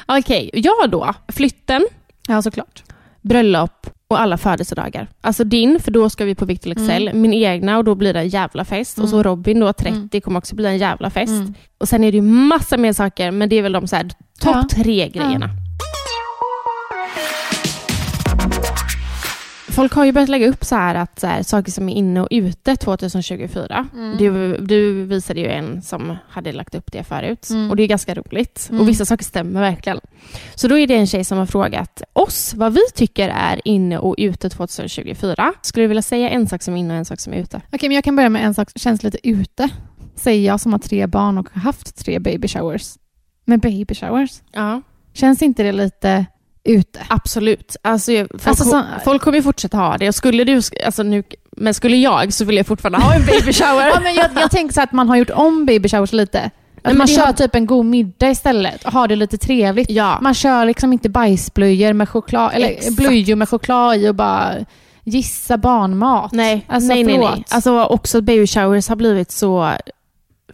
[0.07, 1.15] Okej, jag då.
[1.29, 1.87] Flytten,
[2.29, 2.83] Ja, såklart.
[3.23, 5.09] bröllop och alla födelsedagar.
[5.21, 7.11] Alltså din, för då ska vi på Victor Leksell.
[7.15, 8.99] Min egna och då blir det en jävla fest.
[8.99, 11.31] Och så Robin då, 30, kommer också bli en jävla fest.
[11.33, 11.55] Mm.
[11.79, 14.05] Och sen är det ju massa mer saker, men det är väl de så här
[14.41, 14.67] topp Ja.
[14.71, 15.51] tre grejerna.
[19.77, 22.21] Folk har ju börjat lägga upp så här att så här, saker som är inne
[22.21, 23.89] och ute 2024.
[23.95, 24.17] Mm.
[24.19, 27.71] Du, du visade ju en som hade lagt upp det förut Mm.
[27.71, 28.67] och det är ganska roligt.
[28.71, 28.81] Mm.
[28.81, 30.01] Och vissa saker stämmer verkligen.
[30.55, 33.99] Så då är det en tjej som har frågat oss vad vi tycker är inne
[33.99, 35.53] och ute 2024.
[35.63, 37.61] Skulle du vilja säga en sak som är inne och en sak som är ute?
[37.73, 39.69] Okej, men jag kan börja med en sak som känns lite ute.
[40.15, 42.95] Säger jag som har tre barn och har haft tre baby showers.
[43.45, 44.83] Men baby showers, Ja.
[45.15, 46.27] känns inte det lite
[46.67, 47.01] ute?
[47.09, 47.77] Absolut.
[47.83, 50.09] Alltså, folk, Alltså, så- folk kommer ju fortsätta ha det.
[50.09, 51.23] Och skulle du, alltså nu,
[51.57, 53.87] men skulle jag så vill jag fortfarande ha en baby shower.
[53.95, 56.51] Ja, men jag, jag tänker så att man har gjort om baby showers lite.
[56.83, 59.91] men man det kör har- typ en god middag istället och har det lite trevligt.
[59.91, 60.19] Ja.
[60.23, 62.97] Man kör liksom inte bajsblöjor med choklad, eller Exakt.
[62.97, 64.55] blöjor med choklad i och bara
[65.05, 66.33] gissa barnmat.
[66.33, 67.45] Nej, alltså, nej, nej, nej.
[67.51, 69.73] Alltså också baby showers har blivit så...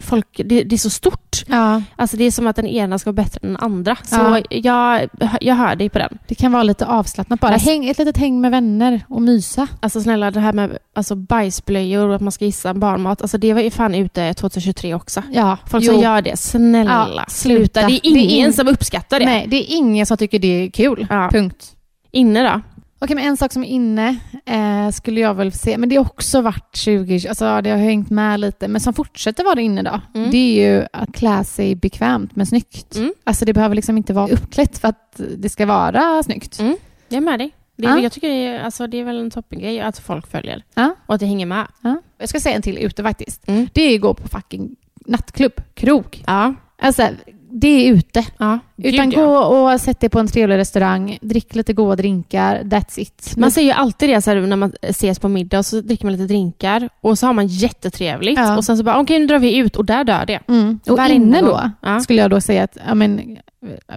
[0.03, 1.43] Folk, det, det är så stort.
[1.47, 3.95] Ja, Alltså det är som att den ena ska vara bättre än den andra.
[4.03, 4.41] Så Ja.
[4.49, 5.09] jag,
[5.41, 6.17] jag hör dig på den.
[6.27, 7.51] det kan vara lite avslappnat bara.
[7.53, 9.67] Alltså- Häng, ett litet häng med vänner och mysa.
[9.79, 13.21] Alltså snälla, det här med alltså, bajsblöjor och att man ska gissa barnmat.
[13.21, 15.21] Alltså det var ju fan ute 2023 också.
[15.31, 15.93] Ja, Folk jo.
[15.93, 17.79] som gör det, snälla Ja, sluta.
[17.79, 19.25] Det är Det är ingen in- som uppskattar det.
[19.25, 21.07] Nej, det är ingen som tycker det är kul.
[21.31, 21.65] Punkt.
[22.11, 22.72] Inne då?
[23.03, 26.05] Okej, men en sak som är inne eh, skulle jag väl se, men det har
[26.05, 30.01] också varit 20, alltså det har hängt med lite, men som fortsätter vara inne då,
[30.15, 30.31] Mm.
[30.31, 32.95] det är ju att klä sig bekvämt men snyggt.
[32.95, 33.13] Mm.
[33.23, 36.59] Alltså det behöver liksom inte vara uppklätt för att det ska vara snyggt.
[36.59, 36.77] Mm.
[37.09, 37.51] Jag är med dig.
[37.77, 37.99] Det är, Ja.
[37.99, 40.63] Jag tycker det är, alltså, det är väl en toppengrej att folk följer.
[40.73, 40.95] Ja.
[41.05, 41.67] Och att det hänger med.
[41.81, 42.01] Ja.
[42.17, 43.47] Jag ska säga en till ute faktiskt.
[43.47, 43.67] Mm.
[43.73, 46.23] Det är att gå på fucking nattklubb, krog.
[46.27, 46.53] Ja.
[46.81, 47.07] Alltså,
[47.55, 48.25] det är ute.
[48.37, 48.59] ja.
[48.77, 52.99] Utan Gud, gå och sätt dig på en trevlig restaurang, drick lite goda drinkar, that's
[52.99, 53.33] it.
[53.37, 56.05] Man säger ju alltid det så här, när man ses på middag och så dricker
[56.05, 58.57] man lite drinkar och så har man jättetrevligt Ja.
[58.57, 60.39] och sen så bara okej nu drar vi ut och där dör det.
[60.47, 60.79] Mm.
[60.89, 61.99] Och Varenda inne då Ja.
[61.99, 63.37] skulle jag då säga att ja, men,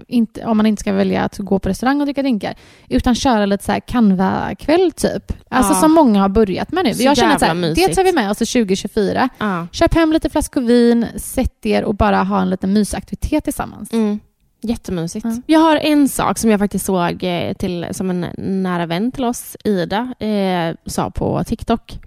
[0.09, 2.55] inte, om man inte ska välja att gå på restaurang och dricka drinkar,
[2.88, 5.33] utan köra lite så här Canva-kväll typ.
[5.50, 5.81] Alltså Ja.
[5.81, 6.94] som många har börjat med nu.
[6.94, 9.29] Så jag känner att så här, det tar vi med oss till 2024.
[9.38, 9.66] Ja.
[9.72, 13.92] Köp hem lite flaskor vin, sätt er och bara ha en liten mysaktivitet tillsammans.
[13.92, 14.20] Mm.
[14.66, 15.24] Jättemysigt.
[15.24, 15.42] Ja.
[15.46, 19.24] Jag har en sak som jag faktiskt såg eh, till, som en nära vän till
[19.24, 21.98] oss, Ida, eh, sa på TikTok.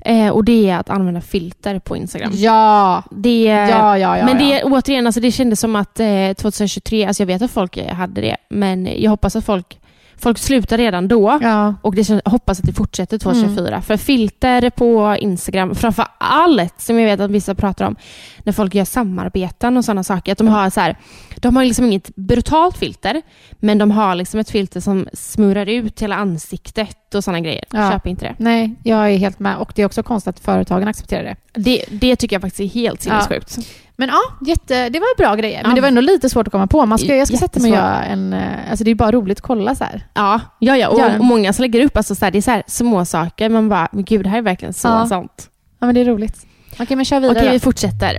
[0.00, 2.30] Eh, och det är att använda filter på Instagram.
[2.34, 3.02] Ja!
[3.10, 4.24] Det, Ja, ja, ja.
[4.24, 4.64] men det ja.
[4.64, 8.36] återigen, alltså det kändes som att eh, 2023, alltså jag vet att folk hade det,
[8.48, 9.79] men jag hoppas att folk,
[10.20, 11.38] folk slutar redan då.
[11.42, 11.74] Ja.
[11.82, 13.68] Och det, känns- hoppas att det fortsätter 2024.
[13.68, 13.82] Mm.
[13.82, 17.96] För filter på Instagram, framför allt som jag vet att vissa pratar om,
[18.44, 20.32] när folk gör samarbeten och sådana saker.
[20.32, 20.96] Att de har så här,
[21.36, 23.22] de har liksom inget brutalt filter,
[23.58, 27.64] men de har liksom ett filter som smurrar ut hela ansiktet och sådana grejer.
[27.70, 27.90] Ja.
[27.90, 28.34] Köp inte det.
[28.38, 29.56] Nej, jag är helt med.
[29.56, 31.36] Och det är också konstigt att företagen accepterar det.
[31.60, 31.84] det.
[31.90, 33.58] Det tycker jag faktiskt är helt sinnessjukt.
[34.00, 35.62] Men ja, jätte, det var bra grejer.
[35.62, 35.74] Men Ja.
[35.74, 36.86] det var ändå lite svårt att komma på.
[36.86, 38.32] Man ska, jag ska sätta mig och göra en...
[38.32, 40.06] eh, Alltså det är bara roligt att kolla så här.
[40.14, 40.88] Ja, ja, ja.
[40.88, 43.48] Och, och många som lägger upp, alltså så här, det är så här små saker
[43.48, 45.06] man bara, men gud, det här är verkligen så Ja.
[45.06, 45.50] sant.
[45.78, 46.46] Ja, men det är roligt.
[46.80, 47.52] Okej, men kör vidare Okej, då.
[47.52, 48.16] vi fortsätter.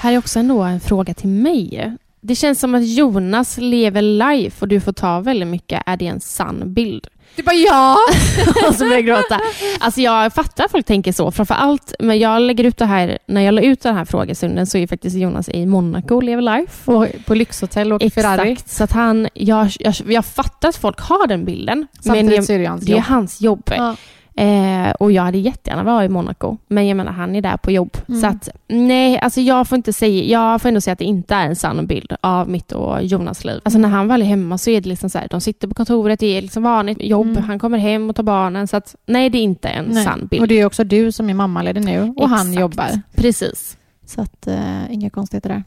[0.00, 1.92] Här är också ändå en fråga till mig.
[2.20, 5.82] Det känns som att Jonas lever life och du får ta väldigt mycket.
[5.86, 7.06] Är det en sann bild?
[7.36, 7.98] Du bara ja!
[8.68, 9.40] och så börjar jag gråta.
[9.80, 11.30] Alltså jag fattar att folk tänker så.
[11.30, 14.66] Framför allt, men jag lägger ut det här, när jag la ut den här frågestunden
[14.66, 16.84] så är faktiskt Jonas i Monaco och lever life.
[16.84, 18.52] På, på lyxhotell och Ferrari.
[18.52, 21.86] Exakt, så att han, jag, jag, jag fattar att folk har den bilden.
[22.00, 23.04] Samtidigt jag, så är det hans det är jobb.
[23.04, 23.70] hans jobb.
[23.76, 23.96] Ja.
[24.38, 26.56] Eh, och jag hade jättegärna varit i Monaco.
[26.68, 27.96] Men jag menar, han är där på jobb.
[28.08, 28.20] Mm.
[28.20, 31.34] Så att, nej, alltså jag får inte säga, jag får ändå säga att det inte
[31.34, 33.60] är en sann bild av mitt och Jonas liv.
[33.64, 35.74] Alltså när han väl är hemma så är det liksom så här, de sitter på
[35.74, 37.42] kontoret, det är liksom vanligt jobb, Mm.
[37.44, 38.68] han kommer hem och tar barnen.
[38.68, 40.04] Så att, nej, det är inte en Nej.
[40.04, 40.42] sann bild.
[40.42, 42.60] Och det är också du som är mammaledig nu och han Exakt.
[42.60, 43.00] jobbar.
[43.14, 43.76] Precis.
[44.06, 45.64] Så att eh, inga konstigheter där.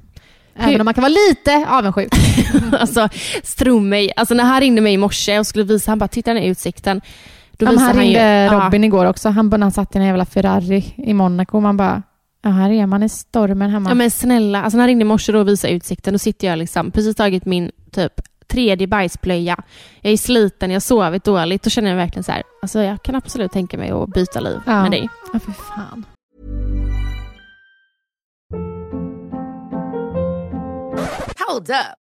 [0.54, 2.14] Hur- Även om man kan vara lite avundsjuk.
[2.80, 3.10] alltså,
[3.58, 4.12] tro mig.
[4.16, 6.50] Alltså när han ringde mig i morse och skulle visa, han bara, titta den här
[6.50, 7.02] utsikten.
[7.60, 8.54] Då Ja, han han ju- ringde ja.
[8.66, 9.30] Robin igår också.
[9.30, 11.58] Han, när han satt i en jävla Ferrari i Monaco.
[11.58, 12.04] och Man bara,
[12.42, 13.90] ja, här är man i stormen hemma.
[13.90, 16.60] Ja men snälla, alltså när han ringde i morse och visade utsikten, då sitter jag
[16.60, 18.14] liksom, precis tagit min typ
[18.48, 19.58] tredje bajsblöja.
[20.02, 21.64] Jag är sliten, jag har sovit dåligt.
[21.64, 24.60] Då känner jag verkligen så här, alltså jag kan absolut tänka mig att byta liv
[24.66, 24.82] Ja.
[24.82, 25.10] med dig.
[25.34, 26.06] Ja, för fan.
[31.48, 31.96] Hold up.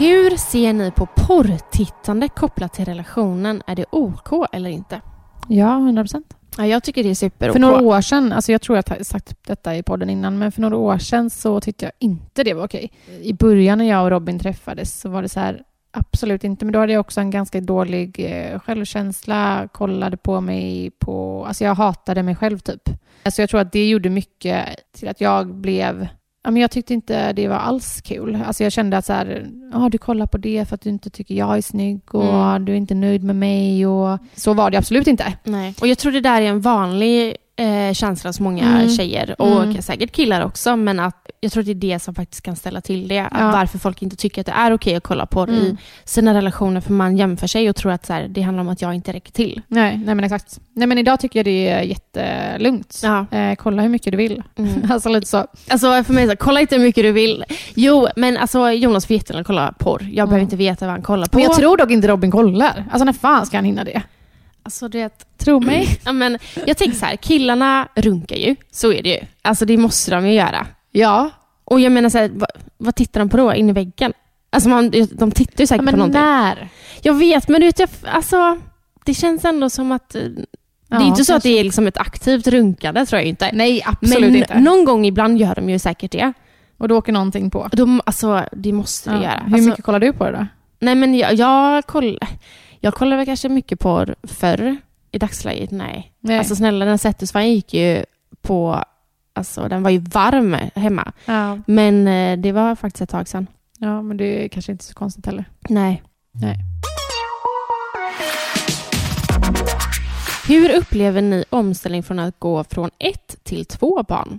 [0.00, 3.62] Hur ser ni på porrtittande kopplat till relationen?
[3.66, 5.00] Är det OK eller inte?
[5.48, 6.36] Ja, 100 procent.
[6.56, 9.04] Ja, jag tycker det är super För några år sedan, alltså jag tror jag har
[9.04, 12.54] sagt detta i podden innan, men för några år sedan så tyckte jag inte det
[12.54, 12.92] var okej.
[13.22, 16.72] I början när jag och Robin träffades så var det så här, absolut inte, men
[16.72, 21.74] då hade jag också en ganska dålig eh, självkänsla, kollade på mig på, alltså jag
[21.74, 22.88] hatade mig själv typ.
[23.32, 26.08] Så jag tror att det gjorde mycket till att jag blev
[26.42, 28.38] Ja, men jag tyckte inte det var alls kul.
[28.46, 31.10] Alltså jag kände att så här, ah, du kollar på det för att du inte
[31.10, 32.64] tycker jag är snygg och Mm.
[32.64, 33.86] du är inte nöjd med mig.
[33.86, 35.32] Och så var det absolut inte.
[35.44, 35.74] Nej.
[35.80, 38.88] Och jag tror det där är en vanlig eh, känsla hos många Mm.
[38.88, 39.82] tjejer och Mm.
[39.82, 43.08] säkert killar också, men att jag tror det är det som faktiskt kan ställa till
[43.08, 43.18] det.
[43.20, 43.50] Att Ja.
[43.50, 45.54] Varför folk inte tycker att det är okej att kolla på Mm.
[45.54, 48.68] i sina relationer, för man jämför sig och tror att så här, det handlar om
[48.68, 49.60] att jag inte räcker till.
[49.68, 50.58] Nej, nej men exakt.
[50.74, 53.00] Nej men idag tycker jag det är jättelugnt.
[53.02, 53.26] Ja.
[53.38, 54.42] Eh, kolla hur mycket du vill.
[54.58, 54.70] Mm.
[54.90, 55.46] alltså lite så.
[55.70, 57.44] Alltså för mig, så, kolla inte hur mycket du vill.
[57.74, 60.00] Jo, men alltså Jonas får jättegärna kolla porr.
[60.02, 60.42] Jag behöver Mm.
[60.42, 61.36] inte veta vad han kollar på.
[61.38, 62.84] Men jag tror dock inte Robin kollar.
[62.90, 64.02] Alltså när fan ska han hinna det?
[64.62, 65.98] Alltså du vet, Tro mig.
[66.04, 68.56] ja, men, jag tänker så här, killarna runkar ju.
[68.70, 69.18] Så är det ju.
[69.42, 70.66] Alltså det måste de ju göra.
[70.90, 71.30] Ja.
[71.64, 73.54] Och jag menar så här, vad, vad tittar de på då?
[73.54, 74.12] In i väggen?
[74.50, 76.20] Alltså man, de tittar ju säkert ja men på någonting.
[76.20, 76.68] när?
[77.02, 78.58] Jag vet, men du vet, jag, alltså,
[79.04, 80.14] det känns ändå som att...
[80.14, 83.28] eh, Det är Ja, inte så att det är liksom ett aktivt runkande, tror jag
[83.28, 83.50] inte.
[83.52, 84.60] Nej, absolut men inte.
[84.60, 86.32] någon gång ibland gör de ju säkert det.
[86.78, 87.68] Och då åker någonting på.
[87.72, 89.22] De, alltså, det måste det Ja.
[89.22, 89.42] göra.
[89.46, 90.46] Hur Alltså, mycket kollar du på det då?
[90.78, 92.18] Nej, men jag, jag, koll,
[92.80, 94.76] jag kollar väl kanske mycket på förr.
[95.12, 96.12] I dagsläget, nej.
[96.20, 96.38] Nej.
[96.38, 98.04] Alltså snälla, den Satisfyern gick ju
[98.42, 98.84] på...
[99.32, 101.12] Alltså den var ju varm hemma.
[101.24, 101.58] ja.
[101.66, 103.46] Men eh, det var faktiskt ett tag sedan.
[103.78, 105.44] ja, men det är kanske inte så konstigt heller.
[105.68, 106.02] Nej.
[106.32, 106.56] Nej.
[110.48, 114.38] Hur upplever ni omställning från att gå från ett till två barn?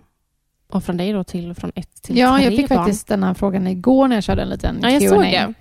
[0.71, 2.77] Och från dig då till från ett till Ja, tre jag fick barn?
[2.77, 5.09] faktiskt den här frågan igår när jag körde en liten Ja, jag Q&A.
[5.09, 5.53] såg det.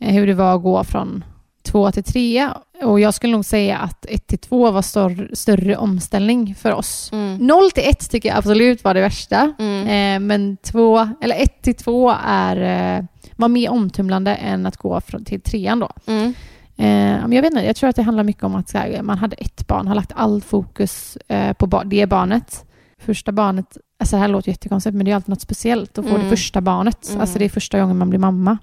[0.00, 1.24] Eh, Hur det var att gå från
[1.64, 2.48] två till tre.
[2.82, 7.10] Och jag skulle nog säga att ett till två var större, större omställning för oss.
[7.12, 7.36] Mm.
[7.36, 9.52] Noll till ett tycker jag absolut var det värsta.
[9.58, 9.86] Mm.
[9.88, 12.56] Eh, men två, eller ett till två är,
[12.98, 13.04] eh,
[13.36, 15.90] var mer omtumlande än att gå från, till trean då.
[16.06, 16.34] Mm.
[16.76, 19.18] Eh, men jag vet inte, jag tror att det handlar mycket om att här, man
[19.18, 22.64] hade ett barn, har lagt all fokus eh, på det barnet.
[22.98, 26.10] Första barnet, alltså det här låter jättekonstigt men det är alltid något speciellt att få
[26.10, 26.22] Mm.
[26.22, 27.08] det första barnet.
[27.08, 27.20] Mm.
[27.20, 28.58] Alltså det är första gången man blir mamma.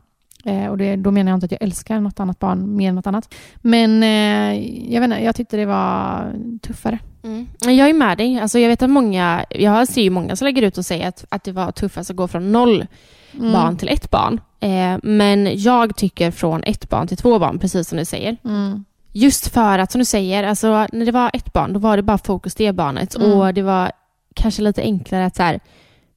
[0.45, 2.95] Eh, och det, då menar jag inte att jag älskar något annat barn mer än
[2.95, 3.33] något annat.
[3.57, 6.99] Men eh, jag vet inte, jag tyckte det var tuffare.
[7.23, 7.47] Mm.
[7.61, 8.39] Jag är med dig.
[8.39, 11.25] Alltså jag vet att många, jag ser ju många som lägger ut och säger att,
[11.29, 12.87] att det var tuffast att gå från noll
[13.39, 13.53] Mm.
[13.53, 14.41] barn till ett barn.
[14.59, 18.37] Eh, men jag tycker från ett barn till två barn, precis som du säger.
[18.45, 18.85] Mm.
[19.11, 22.03] Just för att, som du säger, alltså, när det var ett barn, då var det
[22.03, 23.15] bara fokus det barnet.
[23.15, 23.31] Mm.
[23.31, 23.91] Och det var
[24.35, 25.59] kanske lite enklare att så här,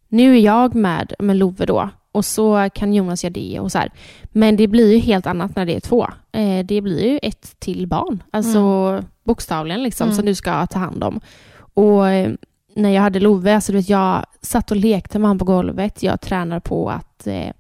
[0.09, 3.79] nu är jag med med Love då, och så kan Jonas göra det och så
[3.79, 3.91] här.
[4.25, 6.07] Men det blir ju helt annat när det är två.
[6.33, 10.17] Eh, det blir ju ett till barn, alltså bokstavligen liksom, Mm.
[10.17, 11.21] som du ska ta hand om.
[11.75, 12.33] Och eh,
[12.77, 16.03] när jag hade Love, alltså du vet, jag satt och lekte med honom på golvet.
[16.03, 17.51] Jag tränar på att eh,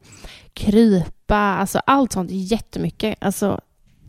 [0.52, 3.14] krypa, alltså allt sånt jättemycket.
[3.20, 3.60] Alltså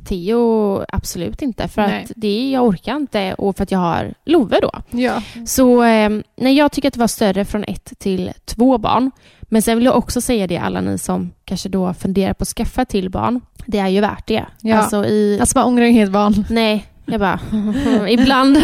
[0.06, 2.04] Theo absolut inte, för Nej.
[2.04, 4.72] att det, jag orkar inte och för att jag har Love då.
[5.00, 5.22] Ja.
[5.46, 9.12] Så eh, nej, jag tycker att det var större från ett till två barn.
[9.50, 12.48] Men sen vill jag också säga det alla ni som kanske då funderar på att
[12.48, 13.42] skaffa till barn.
[13.66, 14.46] Det är ju värt det.
[14.62, 14.76] Ja.
[14.78, 15.38] Alltså i...
[15.40, 16.46] Alltså man ångrar inget barn.
[16.50, 17.40] Nej, jag bara...
[18.10, 18.58] ibland.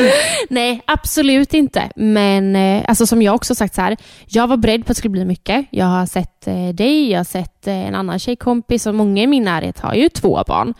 [0.50, 1.90] Nej, absolut inte.
[1.96, 3.96] Men eh, alltså som jag också sagt så här.
[4.26, 5.66] Jag var beredd på att det skulle bli mycket.
[5.70, 9.26] Jag har sett eh, dig, jag har sett eh, en annan tjejkompis och många i
[9.26, 10.74] min närhet har ju två barn.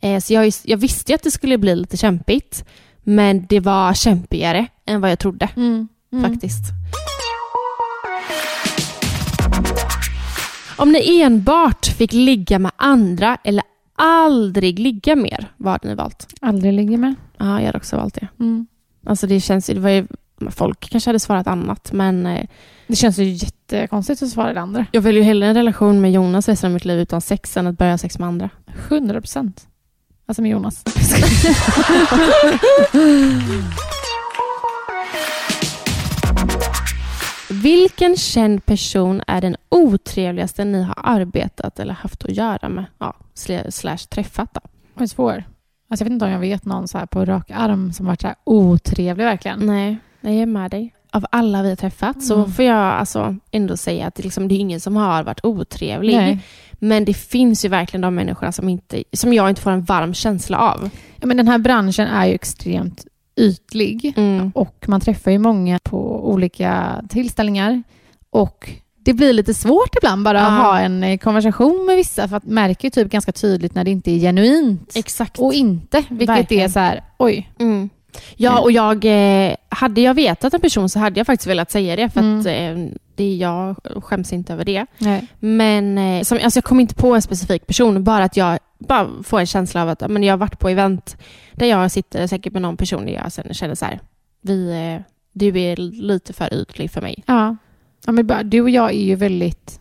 [0.00, 2.64] Eh, så jag, jag visste ju att det skulle bli lite kämpigt.
[3.02, 5.88] Men det var kämpigare än vad jag trodde Mm.
[6.12, 6.30] Mm.
[6.30, 6.64] faktiskt.
[10.76, 13.64] Om ni enbart fick ligga med andra eller
[13.96, 16.34] aldrig ligga mer, vad hade ni valt?
[16.40, 17.14] Aldrig ligger med.
[17.38, 18.28] Ja, jag hade också valt det.
[18.40, 18.66] Mm.
[19.06, 20.06] Alltså det känns ju, det var ju,
[20.50, 22.46] folk kanske hade svarat annat, men eh,
[22.86, 24.86] Det känns ju jättekonstigt att svara det andra.
[24.92, 27.66] jag vill ju hellre en relation med Jonas resten av mitt liv utan sex än
[27.66, 28.50] att börja sex med andra.
[28.88, 29.66] 100 procent.
[30.26, 30.84] Alltså med Jonas.
[37.62, 42.84] Vilken känd person är den otrevligaste ni har arbetat eller haft att göra med?
[42.98, 44.60] Ja, sl- slash träffat då.
[44.94, 45.44] Vad är svår?
[45.90, 48.26] Alltså jag vet inte om jag vet någon så på rak arm som varit så
[48.26, 49.66] här otrevlig verkligen.
[49.66, 50.94] Nej, jag är med dig.
[51.10, 52.52] Av alla vi har träffat så Mm.
[52.52, 56.16] får jag alltså ändå säga att det, liksom, det är ingen som har varit otrevlig.
[56.16, 56.38] Nej.
[56.72, 60.14] Men det finns ju verkligen de människorna som, inte, som jag inte får en varm
[60.14, 60.90] känsla av.
[61.20, 64.52] Ja, men den här branschen är ju extremt ytlig Mm.
[64.54, 67.82] och man träffar ju många på olika tillställningar
[68.30, 68.70] och
[69.04, 70.64] det blir lite svårt ibland bara att Ja.
[70.64, 73.90] ha en eh, konversation med vissa för att märker ju typ ganska tydligt när det
[73.90, 75.38] inte är genuint Exakt.
[75.38, 76.64] och inte, vilket Verkligen.
[76.64, 77.50] är så här, oj.
[77.58, 77.90] Mm.
[78.36, 81.96] Ja, och jag, eh, hade jag vetat en person så hade jag faktiskt velat säga
[81.96, 84.86] det, för att eh, det, jag skäms inte över det.
[84.98, 85.26] Nej.
[85.40, 89.08] Men eh, som, alltså jag kom inte på en specifik person, bara att jag bara
[89.22, 91.16] får en känsla av att men jag har varit på event
[91.52, 94.00] där jag sitter säkert med någon person där jag sen känner så här,
[94.42, 94.98] vi,
[95.32, 97.22] du är lite för ytlig för mig.
[97.26, 97.56] Ja.
[98.06, 99.80] ja men bara, du och jag är ju väldigt,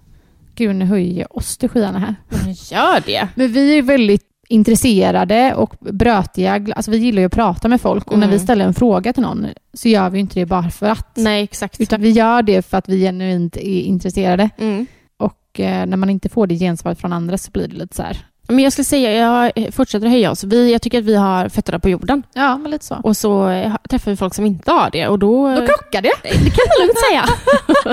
[0.56, 2.15] gud nu höjer oss till skyarna här.
[2.30, 3.28] Men gör det!
[3.36, 6.66] Men vi är väldigt intresserade och brötiga.
[6.76, 8.30] Alltså vi gillar ju att prata med folk och när Mm.
[8.40, 11.12] vi ställer en fråga till någon så gör vi inte det bara för att.
[11.18, 11.82] Nej, exakt.
[11.82, 14.50] Utan vi gör det för att vi genuint är intresserade.
[14.58, 14.86] Mm.
[15.18, 18.04] Och eh, när man inte får det gensvaret från andra så blir det lite så
[18.04, 18.18] här.
[18.48, 20.44] Men jag skulle säga, jag fortsätter att höja oss.
[20.44, 22.24] Vi, jag tycker att vi har fötterna på jorden.
[22.34, 22.96] Ja, men lite så.
[23.04, 25.56] Och så eh, träffar vi folk som inte har det och då...
[25.56, 26.12] Då krockar det.
[26.24, 27.26] Det kan man lugnt säga.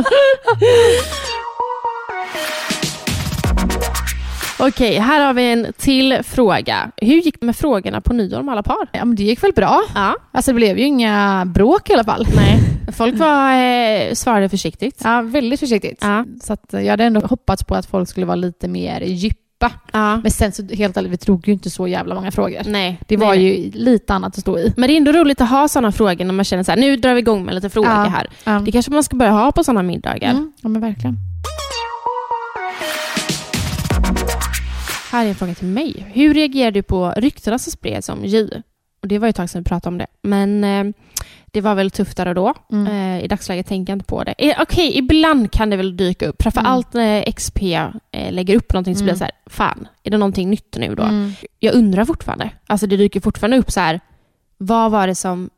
[4.61, 6.91] Okej, här har vi en till fråga.
[6.97, 8.89] Hur gick det med frågorna på nyår med alla par?
[8.93, 9.83] Ja, men det gick väl bra.
[9.95, 10.15] Ja.
[10.33, 12.27] Alltså det blev ju inga bråk i alla fall.
[12.37, 12.59] Nej,
[12.93, 15.01] folk var, eh, svarade försiktigt.
[15.05, 15.99] Ja, väldigt försiktigt.
[16.03, 16.25] Ja.
[16.43, 19.71] Så att jag hade ändå hoppats på att folk skulle vara lite mer djupa.
[19.93, 20.17] Ja.
[20.17, 22.63] Men sen så helt ärligt, vi drog ju inte så jävla många frågor.
[22.67, 23.01] Nej.
[23.07, 23.65] Det var nej.
[23.65, 24.73] ju lite annat att stå i.
[24.77, 26.97] Men det är ändå roligt att ha sådana frågor när man känner så här, nu
[26.97, 27.97] drar vi igång med lite frågor Ja.
[27.97, 28.27] här.
[28.45, 28.63] Ja.
[28.65, 30.31] Det kanske man ska börja ha på sådana middagar.
[30.31, 31.17] Mm, ja, men verkligen.
[35.11, 36.07] Här är en fråga till mig.
[36.15, 38.49] Hur reagerar du på ryktena som spreds om J?
[39.03, 40.07] Och det var ju ett tag sedan vi pratade om det.
[40.23, 40.85] Men eh,
[41.47, 42.55] det var väl tufft där och då.
[42.73, 42.87] Mm.
[42.87, 44.35] Eh, I dagsläget tänker jag inte på det.
[44.39, 46.43] Eh, Okej, ibland kan det väl dyka upp.
[46.43, 50.19] Framförallt när XP eh, lägger upp någonting så blir det så här, fan, är det
[50.19, 51.03] någonting nytt nu då?
[51.03, 51.33] Mm.
[51.59, 52.51] Jag undrar fortfarande.
[52.67, 54.01] Alltså det dyker fortfarande upp så här,
[54.59, 55.51] vad var det som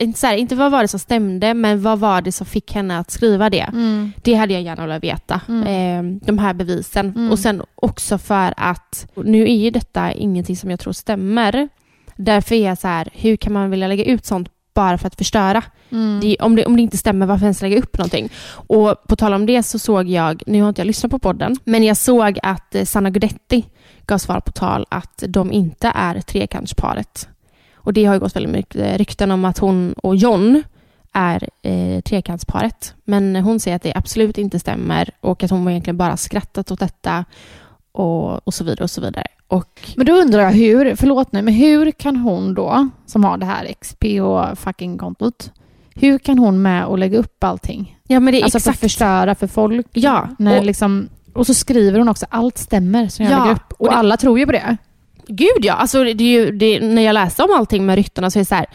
[0.00, 2.74] inte, så här, inte vad var det som stämde, men vad var det som fick
[2.74, 3.60] henne att skriva det?
[3.60, 4.12] Mm.
[4.22, 5.34] Det hade jag gärna velat veta.
[5.48, 7.06] Eh, de här bevisen.
[7.16, 7.30] Mm.
[7.30, 11.68] Och sen också för att, nu är ju detta ingenting som jag tror stämmer.
[12.16, 15.16] Därför är jag så här, hur kan man vilja lägga ut sånt bara för att
[15.16, 15.62] förstöra?
[15.90, 16.20] Mm.
[16.20, 18.28] Det, om, det, om det inte stämmer, varför ens lägga upp någonting?
[18.50, 21.56] Och på tal om det så såg jag, nu har inte jag lyssnat på podden,
[21.64, 23.64] men jag såg att eh, Sanna Guidetti
[24.06, 27.28] gav svar på tal att de inte är trekantsparet.
[27.80, 30.62] Och det har ju gått väldigt mycket rykten om att hon och John
[31.12, 32.94] är eh, trekantsparet.
[33.04, 36.80] Men hon säger att det absolut inte stämmer och att hon egentligen bara skrattat åt
[36.80, 37.24] detta
[37.92, 39.26] och, och så vidare och så vidare.
[39.48, 43.38] Och Men då undrar jag hur, förlåt nu, men hur kan hon då, som har
[43.38, 45.52] det här XP och fucking kontot,
[45.94, 47.98] hur kan hon med och lägga upp allting?
[48.06, 48.80] ja, men det är Alltså för att exakt.
[48.80, 49.86] förstöra för folk.
[49.92, 53.52] Ja, När och- liksom, och så skriver hon också allt stämmer som jag Ja, lägger
[53.56, 53.72] upp.
[53.72, 54.76] Och, och det- alla tror ju på det.
[55.28, 58.38] Gud ja, alltså det är ju, det, när jag läste om allting med ryktena så
[58.38, 58.66] är det så här,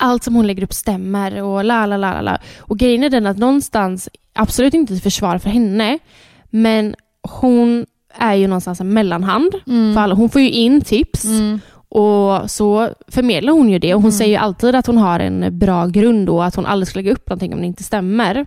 [0.00, 2.38] allt som hon lägger upp stämmer och la la la la.
[2.60, 5.98] Och grejen är den att någonstans, absolut inte till försvar för henne,
[6.50, 7.86] men hon
[8.18, 9.52] är ju någonstans en mellanhand.
[9.64, 11.60] För alla, hon får ju in tips Mm.
[11.88, 13.94] och så förmedlar hon ju det.
[13.94, 16.88] Och hon säger ju alltid att hon har en bra grund och att hon aldrig
[16.88, 18.46] ska lägga upp någonting om det inte stämmer.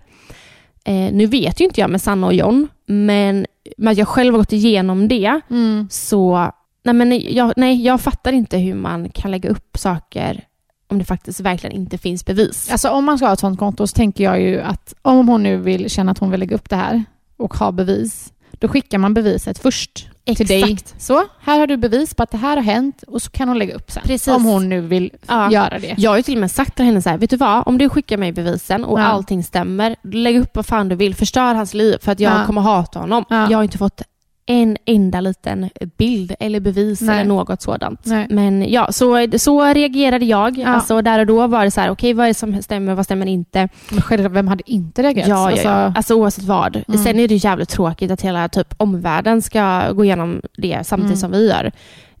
[0.84, 3.46] Eh, nu vet ju inte jag med Sanna och John, men
[3.78, 5.88] med att jag själv har gått igenom det Mm.
[5.90, 6.50] så
[6.92, 10.44] nej, men jag, nej, jag fattar inte hur man kan lägga upp saker
[10.90, 12.70] om det faktiskt verkligen inte finns bevis.
[12.72, 15.42] Alltså om man ska ha ett sånt konto så tänker jag ju att om hon
[15.42, 17.04] nu vill känna att hon vill lägga upp det här
[17.36, 20.62] och ha bevis, då skickar man beviset först till dig.
[20.72, 21.02] Exakt.
[21.02, 23.58] Så, här har du bevis på att det här har hänt och så kan hon
[23.58, 24.02] lägga upp sen.
[24.06, 24.28] Precis.
[24.34, 25.52] Om hon nu vill Ja.
[25.52, 25.94] göra det.
[25.98, 27.62] Jag har ju till och med sagt till henne så här, vet du vad?
[27.66, 29.04] Om du skickar mig bevisen och Ja.
[29.04, 32.46] allting stämmer, lägg upp vad fan du vill, förstör hans liv för att jag Ja.
[32.46, 33.24] kommer hata honom.
[33.28, 33.50] Ja.
[33.50, 34.02] Jag har inte fått
[34.50, 37.14] en enda liten bild eller bevis Nej.
[37.14, 38.06] eller något sådant.
[38.06, 38.26] Nej.
[38.30, 40.58] Men ja, så, så reagerade jag.
[40.58, 40.68] Ja.
[40.68, 43.04] Alltså, där och då var det så här, okej vad är det som stämmer, vad
[43.04, 43.68] stämmer inte?
[43.90, 45.28] Men självklart, vem hade inte reagerat?
[45.28, 45.92] Ja, Alltså, ja.
[45.96, 46.76] Alltså oavsett vad.
[46.88, 47.04] Mm.
[47.04, 51.16] Sen är det jävligt tråkigt att hela typ, omvärlden ska gå igenom det samtidigt Mm.
[51.20, 51.72] som vi gör.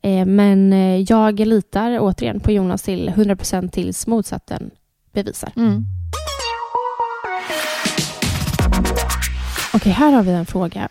[0.02, 4.70] Eh, men eh, jag litar återigen på Jonas till 100% tills motsatsen
[5.12, 5.52] bevisar.
[5.56, 5.84] Mm.
[9.74, 10.88] Okej, här har vi en fråga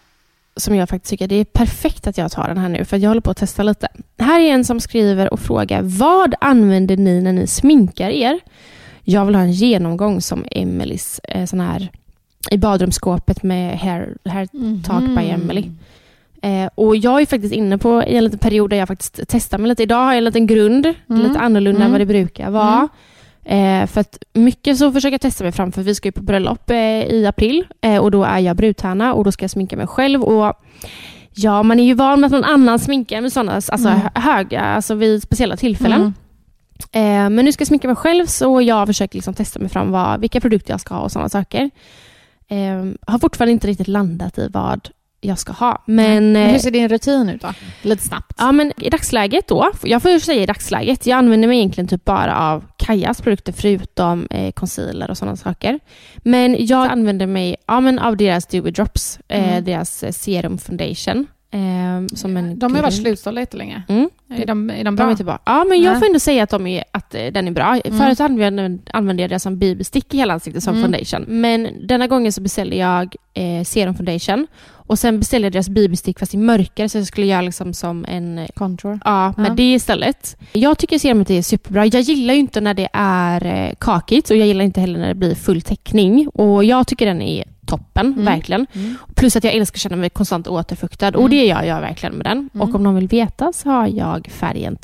[0.60, 3.10] som jag faktiskt tycker det är perfekt att jag tar den här nu, för jag
[3.10, 3.88] håller på att testa lite.
[4.19, 8.39] Här är en som skriver och frågar, vad använder ni när ni sminkar er?
[9.04, 11.90] Jag vill ha en genomgång som Emelies, eh, sån här
[12.52, 14.48] i badrumsskåpet med hair, hair
[14.84, 15.42] talk by Mhm.
[15.42, 15.63] Emily.
[16.42, 19.58] Eh, och jag är faktiskt inne på i en liten period där jag faktiskt testar
[19.58, 19.84] mig lite.
[19.84, 21.21] Idag har jag en liten grund, Mm.
[21.27, 21.92] lite annorlunda än Mm.
[21.92, 22.88] vad det brukar vara.
[23.50, 26.21] Eh, för att mycket så försöker jag testa mig fram för vi ska ju på
[26.23, 29.77] bröllop eh, i april eh, och då är jag brudtärna och då ska jag sminka
[29.77, 30.23] mig själv.
[30.23, 30.54] Och
[31.33, 34.00] Ja, man är ju van med att någon annan sminkar med sådana alltså, Mm.
[34.00, 36.13] hö- höga, alltså vid speciella tillfällen.
[36.93, 37.25] Mm.
[37.25, 39.91] Eh, men nu ska jag sminka mig själv så jag försöker liksom testa mig fram
[39.91, 41.69] vad, vilka produkter jag ska ha och sådana saker.
[42.47, 44.89] Eh, har fortfarande inte riktigt landat i vad
[45.22, 45.84] jag ska ha.
[45.86, 47.54] Men, Men eh, hur ser din rutin ut då?
[47.82, 48.34] Lite snabbt.
[48.38, 51.88] Ja, men i dagsläget då, jag får ju säga i dagsläget, jag använder mig egentligen
[51.88, 55.80] typ bara av Kajas produkter förutom eh, concealer och sådana saker.
[56.17, 59.63] Men jag använder mig ja, men av deras Dewy Drops, eh, Mm.
[59.63, 61.28] deras eh, serum foundation.
[61.52, 63.84] Eh, som en De har varit slutsålda jättelänge.
[63.90, 64.10] Mm.
[64.30, 65.12] Är de, är de De bra?
[65.12, 65.42] är tillbaka.
[65.46, 66.00] Ja, men jag Nej.
[66.00, 67.80] får ändå säga att, de är, att eh, den är bra.
[67.86, 68.00] Mm.
[68.00, 70.84] Förut använde, använde jag det som BB-stick i hela ansiktet som Mm.
[70.92, 71.26] foundation.
[71.28, 74.48] Men denna gången så beställde jag eh, serum foundation
[74.90, 78.06] och sen beställde jag deras BB-stick fast i mörkare så jag skulle göra liksom som
[78.08, 79.00] en eh, Contour.
[79.06, 79.54] Ja, med Ja.
[79.54, 80.37] det istället.
[80.54, 81.85] Jag tycker serumet är superbra.
[81.85, 85.08] Jag gillar ju inte när det är eh, kakigt och jag gillar inte heller när
[85.08, 86.27] det blir full täckning.
[86.27, 88.25] Och jag tycker den är toppen, Mm.
[88.25, 88.67] verkligen.
[88.73, 88.96] Mm.
[89.15, 91.21] Plus att jag älskar att känna mig konstant återfuktad Mm.
[91.21, 92.50] och det gör jag verkligen med den.
[92.54, 92.62] Mm.
[92.69, 94.77] Och om någon vill veta så har jag färgen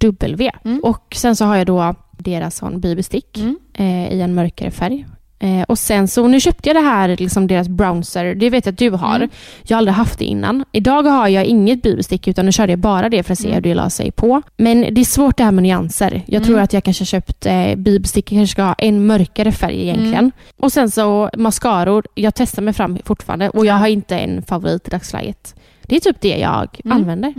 [0.00, 0.50] 30W.
[0.64, 0.80] Mm.
[0.84, 3.58] Och sen så har jag då deras sån BB-stick Mm.
[3.74, 5.06] eh, i en mörkare färg.
[5.44, 8.72] Eh, och sen så, nu köpte jag det här, liksom deras bronzer, det vet jag
[8.72, 9.16] att du har.
[9.16, 9.28] Mm.
[9.62, 10.64] Jag har aldrig haft det innan.
[10.72, 13.54] Idag har jag inget BB-stick utan nu körde jag bara det för att se Mm.
[13.54, 14.42] hur det la sig på.
[14.56, 16.22] Men det är svårt det här med nyanser.
[16.26, 16.46] Jag Mm.
[16.46, 19.82] tror att jag kanske har köpt eh, BB-stick, jag kanske ska ha en mörkare färg
[19.82, 20.14] egentligen.
[20.14, 20.32] Mm.
[20.56, 24.88] Och sen så mascaror, jag testar mig fram fortfarande och jag har inte en favorit
[24.88, 25.54] i dagsläget.
[25.82, 26.96] Det är typ det jag Mm.
[26.96, 27.34] använder.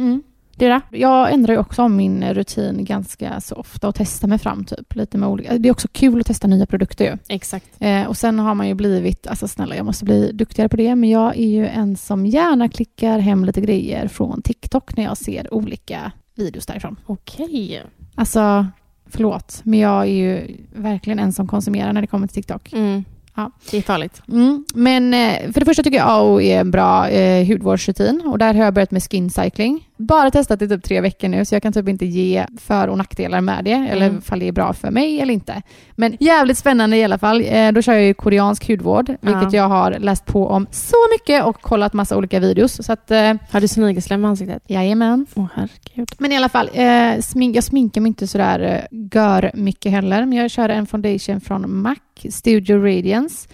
[0.56, 0.82] Då?
[0.90, 4.96] Jag ändrar ju också om min rutin ganska så ofta och testar mig fram typ
[4.96, 5.58] lite med olika.
[5.58, 7.18] Det är också kul att testa nya produkter ju.
[7.28, 7.66] Exakt.
[7.80, 10.96] Eh, och sen har man ju blivit, alltså snälla jag måste bli duktigare på det,
[10.96, 15.18] men jag är ju en som gärna klickar hem lite grejer från TikTok när jag
[15.18, 17.00] ser olika videos därifrån.
[17.06, 17.84] Okej.
[18.16, 18.68] Alltså,
[19.06, 22.74] förlåt, men jag är ju verkligen en som konsumerar när det kommer till TikTok.
[22.74, 23.04] Mm.
[23.36, 23.52] Ja.
[23.72, 24.22] Det är farligt.
[24.28, 24.66] Mm.
[24.74, 28.54] Men eh, för det första tycker jag AO är en bra eh, hudvårdsrutin och där
[28.54, 29.90] har jag börjat med skin cycling.
[29.98, 32.98] Bara testat i typ tre veckor nu så jag kan typ inte ge för och
[32.98, 34.18] nackdelar med det eller Mm.
[34.18, 35.62] ifall det är bra för mig eller inte.
[35.96, 37.42] Men jävligt spännande i alla fall.
[37.46, 39.58] Eh, då kör jag ju koreansk hudvård vilket Ja.
[39.60, 42.86] jag har läst på om så mycket och kollat massa olika videos.
[42.86, 44.64] Så att, eh, Har du snigelslem i ansiktet?
[44.68, 45.26] jajamän.
[45.36, 46.08] Åh herregud.
[46.18, 50.26] Men i alla fall, eh, smink, jag sminkar mig inte sådär gör mycket heller.
[50.26, 51.98] Men jag kör en foundation från MAC,
[52.30, 53.48] Studio Radiance.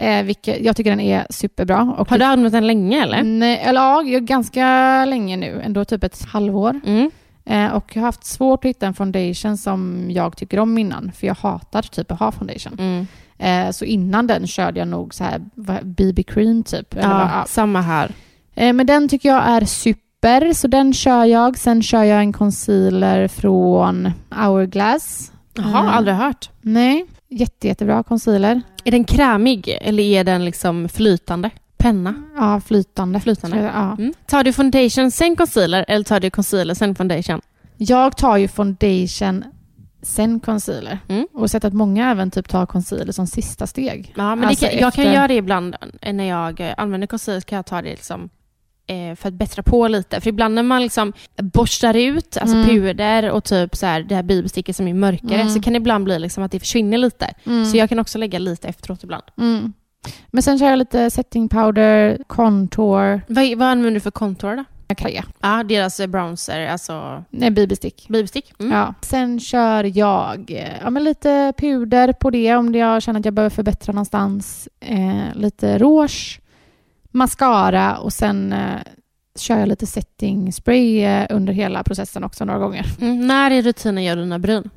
[0.00, 1.94] Eh, vilket, jag tycker den är superbra.
[1.98, 3.22] Och Har du använt den länge eller?
[3.22, 5.60] Nej, eller ja, ganska länge nu.
[5.64, 6.80] Ändå typ ett halvår.
[6.86, 7.10] Mm.
[7.44, 11.12] Eh, och jag har haft svårt att hitta en foundation som jag tycker om innan.
[11.12, 12.76] För jag hatar typ att ha foundation.
[12.78, 13.06] Mm.
[13.38, 15.40] Eh, så innan den körde jag nog så här
[15.82, 16.94] BB cream typ.
[16.94, 18.12] Eller Ja, vad- samma här.
[18.54, 21.58] Eh, Men den tycker jag är super, så den kör jag.
[21.58, 25.32] Sen kör jag en concealer från Hourglass.
[25.54, 26.50] Jaha, Eh, aldrig hört.
[26.60, 28.62] Nej, jätte, jättebra concealer.
[28.84, 31.50] Är den krämig eller är den liksom flytande?
[31.76, 32.14] Penna?
[32.36, 33.20] Ja, flytande.
[33.20, 33.56] Flytande.
[33.56, 33.96] Så, Ja.
[33.98, 34.12] Mm.
[34.26, 37.40] Tar du foundation sen concealer eller tar du concealer sen foundation?
[37.76, 39.44] Jag tar ju foundation
[40.02, 40.98] sen concealer.
[41.08, 41.26] Mm.
[41.34, 44.12] Och sett att många även typ tar concealer som sista steg.
[44.16, 45.76] Ja, men Alltså kan, jag kan efter- göra det ibland
[46.12, 48.28] när jag eh, använder concealer kan jag ta det liksom
[49.16, 50.20] för att bättra på lite.
[50.20, 51.12] För ibland när man liksom
[51.42, 52.68] borstar ut alltså Mm.
[52.68, 55.48] puder och typ så här, det här BB-sticket som är mörkare Mm.
[55.54, 57.34] så kan det ibland bli liksom att det försvinner lite.
[57.46, 57.64] Mm.
[57.64, 59.24] Så jag kan också lägga lite efteråt ibland.
[59.38, 59.72] Mm.
[60.30, 64.64] Men sen kör jag lite setting powder, contour, Vad, vad använder du för contour då?
[64.94, 65.24] Kaja.
[65.40, 68.06] Ja, deras eh, bronzer, alltså Nej, BB-stick.
[68.08, 68.52] BB-stick.
[68.60, 68.72] Mm.
[68.72, 68.94] Ja.
[69.02, 73.34] Sen kör jag eh, ja, men lite puder på det om jag känner att jag
[73.34, 74.68] behöver förbättra någonstans.
[74.80, 76.40] Eh, lite rouge,
[77.12, 78.80] mascara och sen eh,
[79.38, 82.86] kör jag lite setting spray eh, under hela processen också några gånger.
[83.00, 83.26] Mm.
[83.26, 84.70] När i rutinen gör du dina bryn?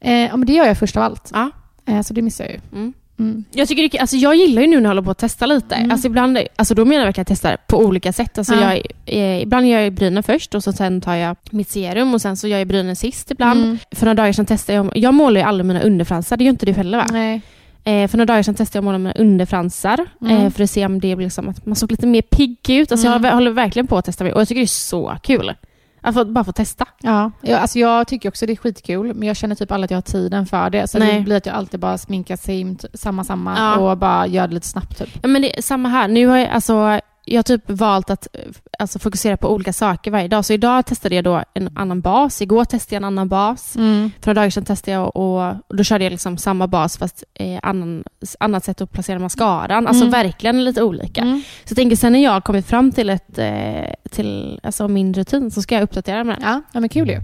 [0.00, 1.30] Eh, ja, men det gör jag först av allt.
[1.34, 1.50] Ja.
[1.86, 2.60] Eh, så det missar jag ju.
[2.72, 2.92] Mm.
[3.18, 3.44] Mm.
[3.52, 5.74] Jag, tycker det, alltså jag gillar ju nu när jag håller på att testa lite.
[5.74, 5.90] Mm.
[5.90, 8.38] Alltså ibland, alltså då menar jag verkligen att testa på olika sätt.
[8.38, 8.74] Alltså Ja.
[8.74, 12.20] jag, eh, ibland gör jag brynen först och så sen tar jag mitt serum och
[12.22, 13.64] sen så gör jag brynen sist ibland.
[13.64, 13.78] Mm.
[13.90, 16.66] För några dagar sedan testade jag, jag målar ju aldrig mina underfransar, det gör inte
[16.66, 17.06] du heller va?
[17.12, 17.40] Nej.
[17.86, 20.36] Eh, för några dagar sedan testade jag att måla mina underfransar Mm.
[20.36, 22.92] eh, för att se om det blir liksom att man såg lite mer pigg ut.
[22.92, 23.24] Alltså Mm.
[23.24, 25.54] jag håller verkligen på att testa mig och jag tycker det är så kul.
[26.00, 26.86] Att få, bara få testa.
[27.02, 29.90] Ja, jag, alltså jag tycker också det är skitkul, men jag känner typ aldrig att
[29.90, 30.88] jag har tiden för det.
[30.88, 31.14] Så Nej.
[31.14, 33.76] det blir att jag alltid bara sminkar same, samma, samma Ja.
[33.90, 35.08] och bara gör det lite snabbt typ.
[35.22, 36.08] Ja, men det samma här.
[36.08, 38.40] Nu har jag, alltså, jag har typ valt att eh,
[38.78, 40.44] alltså, fokusera på olika saker varje dag.
[40.44, 42.42] Så idag testade jag då en annan bas.
[42.42, 43.76] Igår testade jag en annan bas.
[43.76, 44.10] Mm.
[44.20, 47.24] För några dagar sedan testade jag och, och då körde jag liksom samma bas fast
[47.34, 48.04] eh, annan,
[48.40, 49.86] annat sätt att placera mascaran.
[49.86, 50.12] Alltså Mm.
[50.12, 51.20] verkligen lite olika.
[51.20, 51.42] Mm.
[51.64, 55.14] Så jag tänker sen när jag har kommit fram till, ett, eh, till alltså, min
[55.14, 56.42] rutin så ska jag uppdatera med den.
[56.48, 57.20] Ja, ja, men kul ju.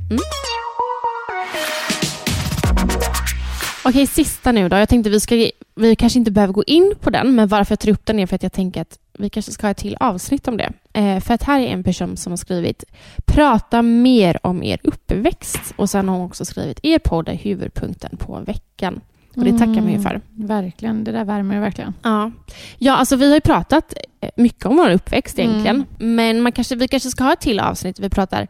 [3.84, 4.76] Okej, sista nu då.
[4.76, 7.78] Jag tänkte vi, ska, vi kanske inte behöver gå in på den, men varför jag
[7.80, 9.96] tar upp den är för att jag tänker att vi kanske ska ha ett till
[10.00, 10.72] avsnitt om det.
[10.92, 12.84] Eh, för att här är en person som har skrivit
[13.26, 18.16] Prata mer om er uppväxt och sen har hon också skrivit Er podd är huvudpunkten
[18.16, 19.00] på veckan.
[19.36, 20.02] Och det tackar man ju Mm.
[20.02, 20.20] för.
[20.30, 21.94] Verkligen, det där värmer ju verkligen.
[22.02, 22.30] Ja.
[22.78, 25.84] ja, alltså vi har ju pratat eh, mycket om vår uppväxt egentligen.
[25.98, 28.48] Men man kanske, vi kanske ska ha ett till avsnitt där vi pratar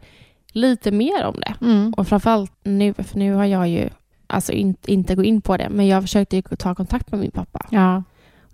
[0.51, 1.53] lite mer om det.
[1.65, 1.93] Mm.
[1.97, 3.89] Och framförallt nu, för nu har jag ju
[4.33, 7.65] alltså in, inte gå in på det, men jag försökte ta kontakt med min pappa.
[7.69, 8.03] Ja.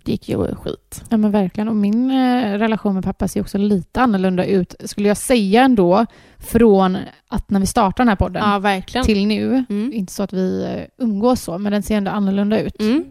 [0.02, 1.04] Det gick ju skit.
[1.08, 1.68] Ja men verkligen.
[1.68, 6.06] Och min eh, relation med pappa ser också lite annorlunda ut, skulle jag säga ändå,
[6.38, 8.62] från att när vi startade den här podden
[8.94, 9.64] Ja, till nu.
[9.68, 9.92] Mm.
[9.92, 12.80] Inte så att vi eh, umgås så, men den ser ändå annorlunda ut.
[12.80, 13.04] Mm.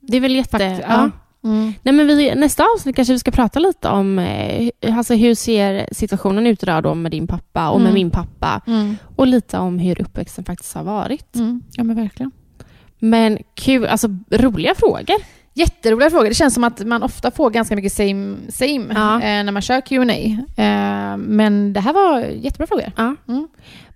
[0.00, 0.58] Det är väl jätte...
[0.58, 0.84] Fakt- ja.
[0.88, 1.10] ja.
[1.46, 1.72] Mm.
[1.82, 5.88] Nej, men vi, nästa avsnitt kanske vi ska prata lite om eh, alltså hur ser
[5.92, 7.94] situationen ut idag då med din pappa och med Mm.
[7.94, 8.96] min pappa Mm.
[9.16, 11.36] och lite om hur uppväxten faktiskt har varit.
[11.36, 11.62] Mm.
[11.72, 12.30] Ja men verkligen.
[12.98, 15.16] Men kul, alltså roliga frågor.
[15.54, 16.28] Jätteroliga frågor.
[16.28, 19.14] Det känns som att man ofta får ganska mycket same, same Ja.
[19.14, 20.12] eh, när man kör Q&A.
[20.62, 22.92] Eh, men det här var jättebra frågor.
[22.96, 23.14] Ja.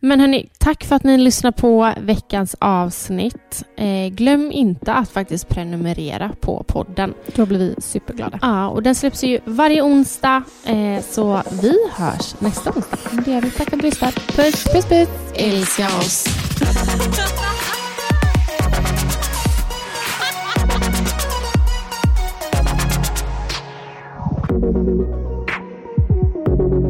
[0.03, 3.65] Men hörni, tack för att ni lyssnar på veckans avsnitt.
[3.77, 7.15] Eh, glöm inte att faktiskt prenumerera på podden.
[7.35, 8.39] Då blir vi superglada.
[8.43, 12.99] Ja, och den släpps ju varje onsdag, eh, så vi hörs nästa onsdag.
[13.25, 13.51] Det gör vi.
[13.51, 14.13] Tack för att du lyssnade.
[14.13, 15.09] Puss, Puss puss!
[15.35, 16.27] älska oss.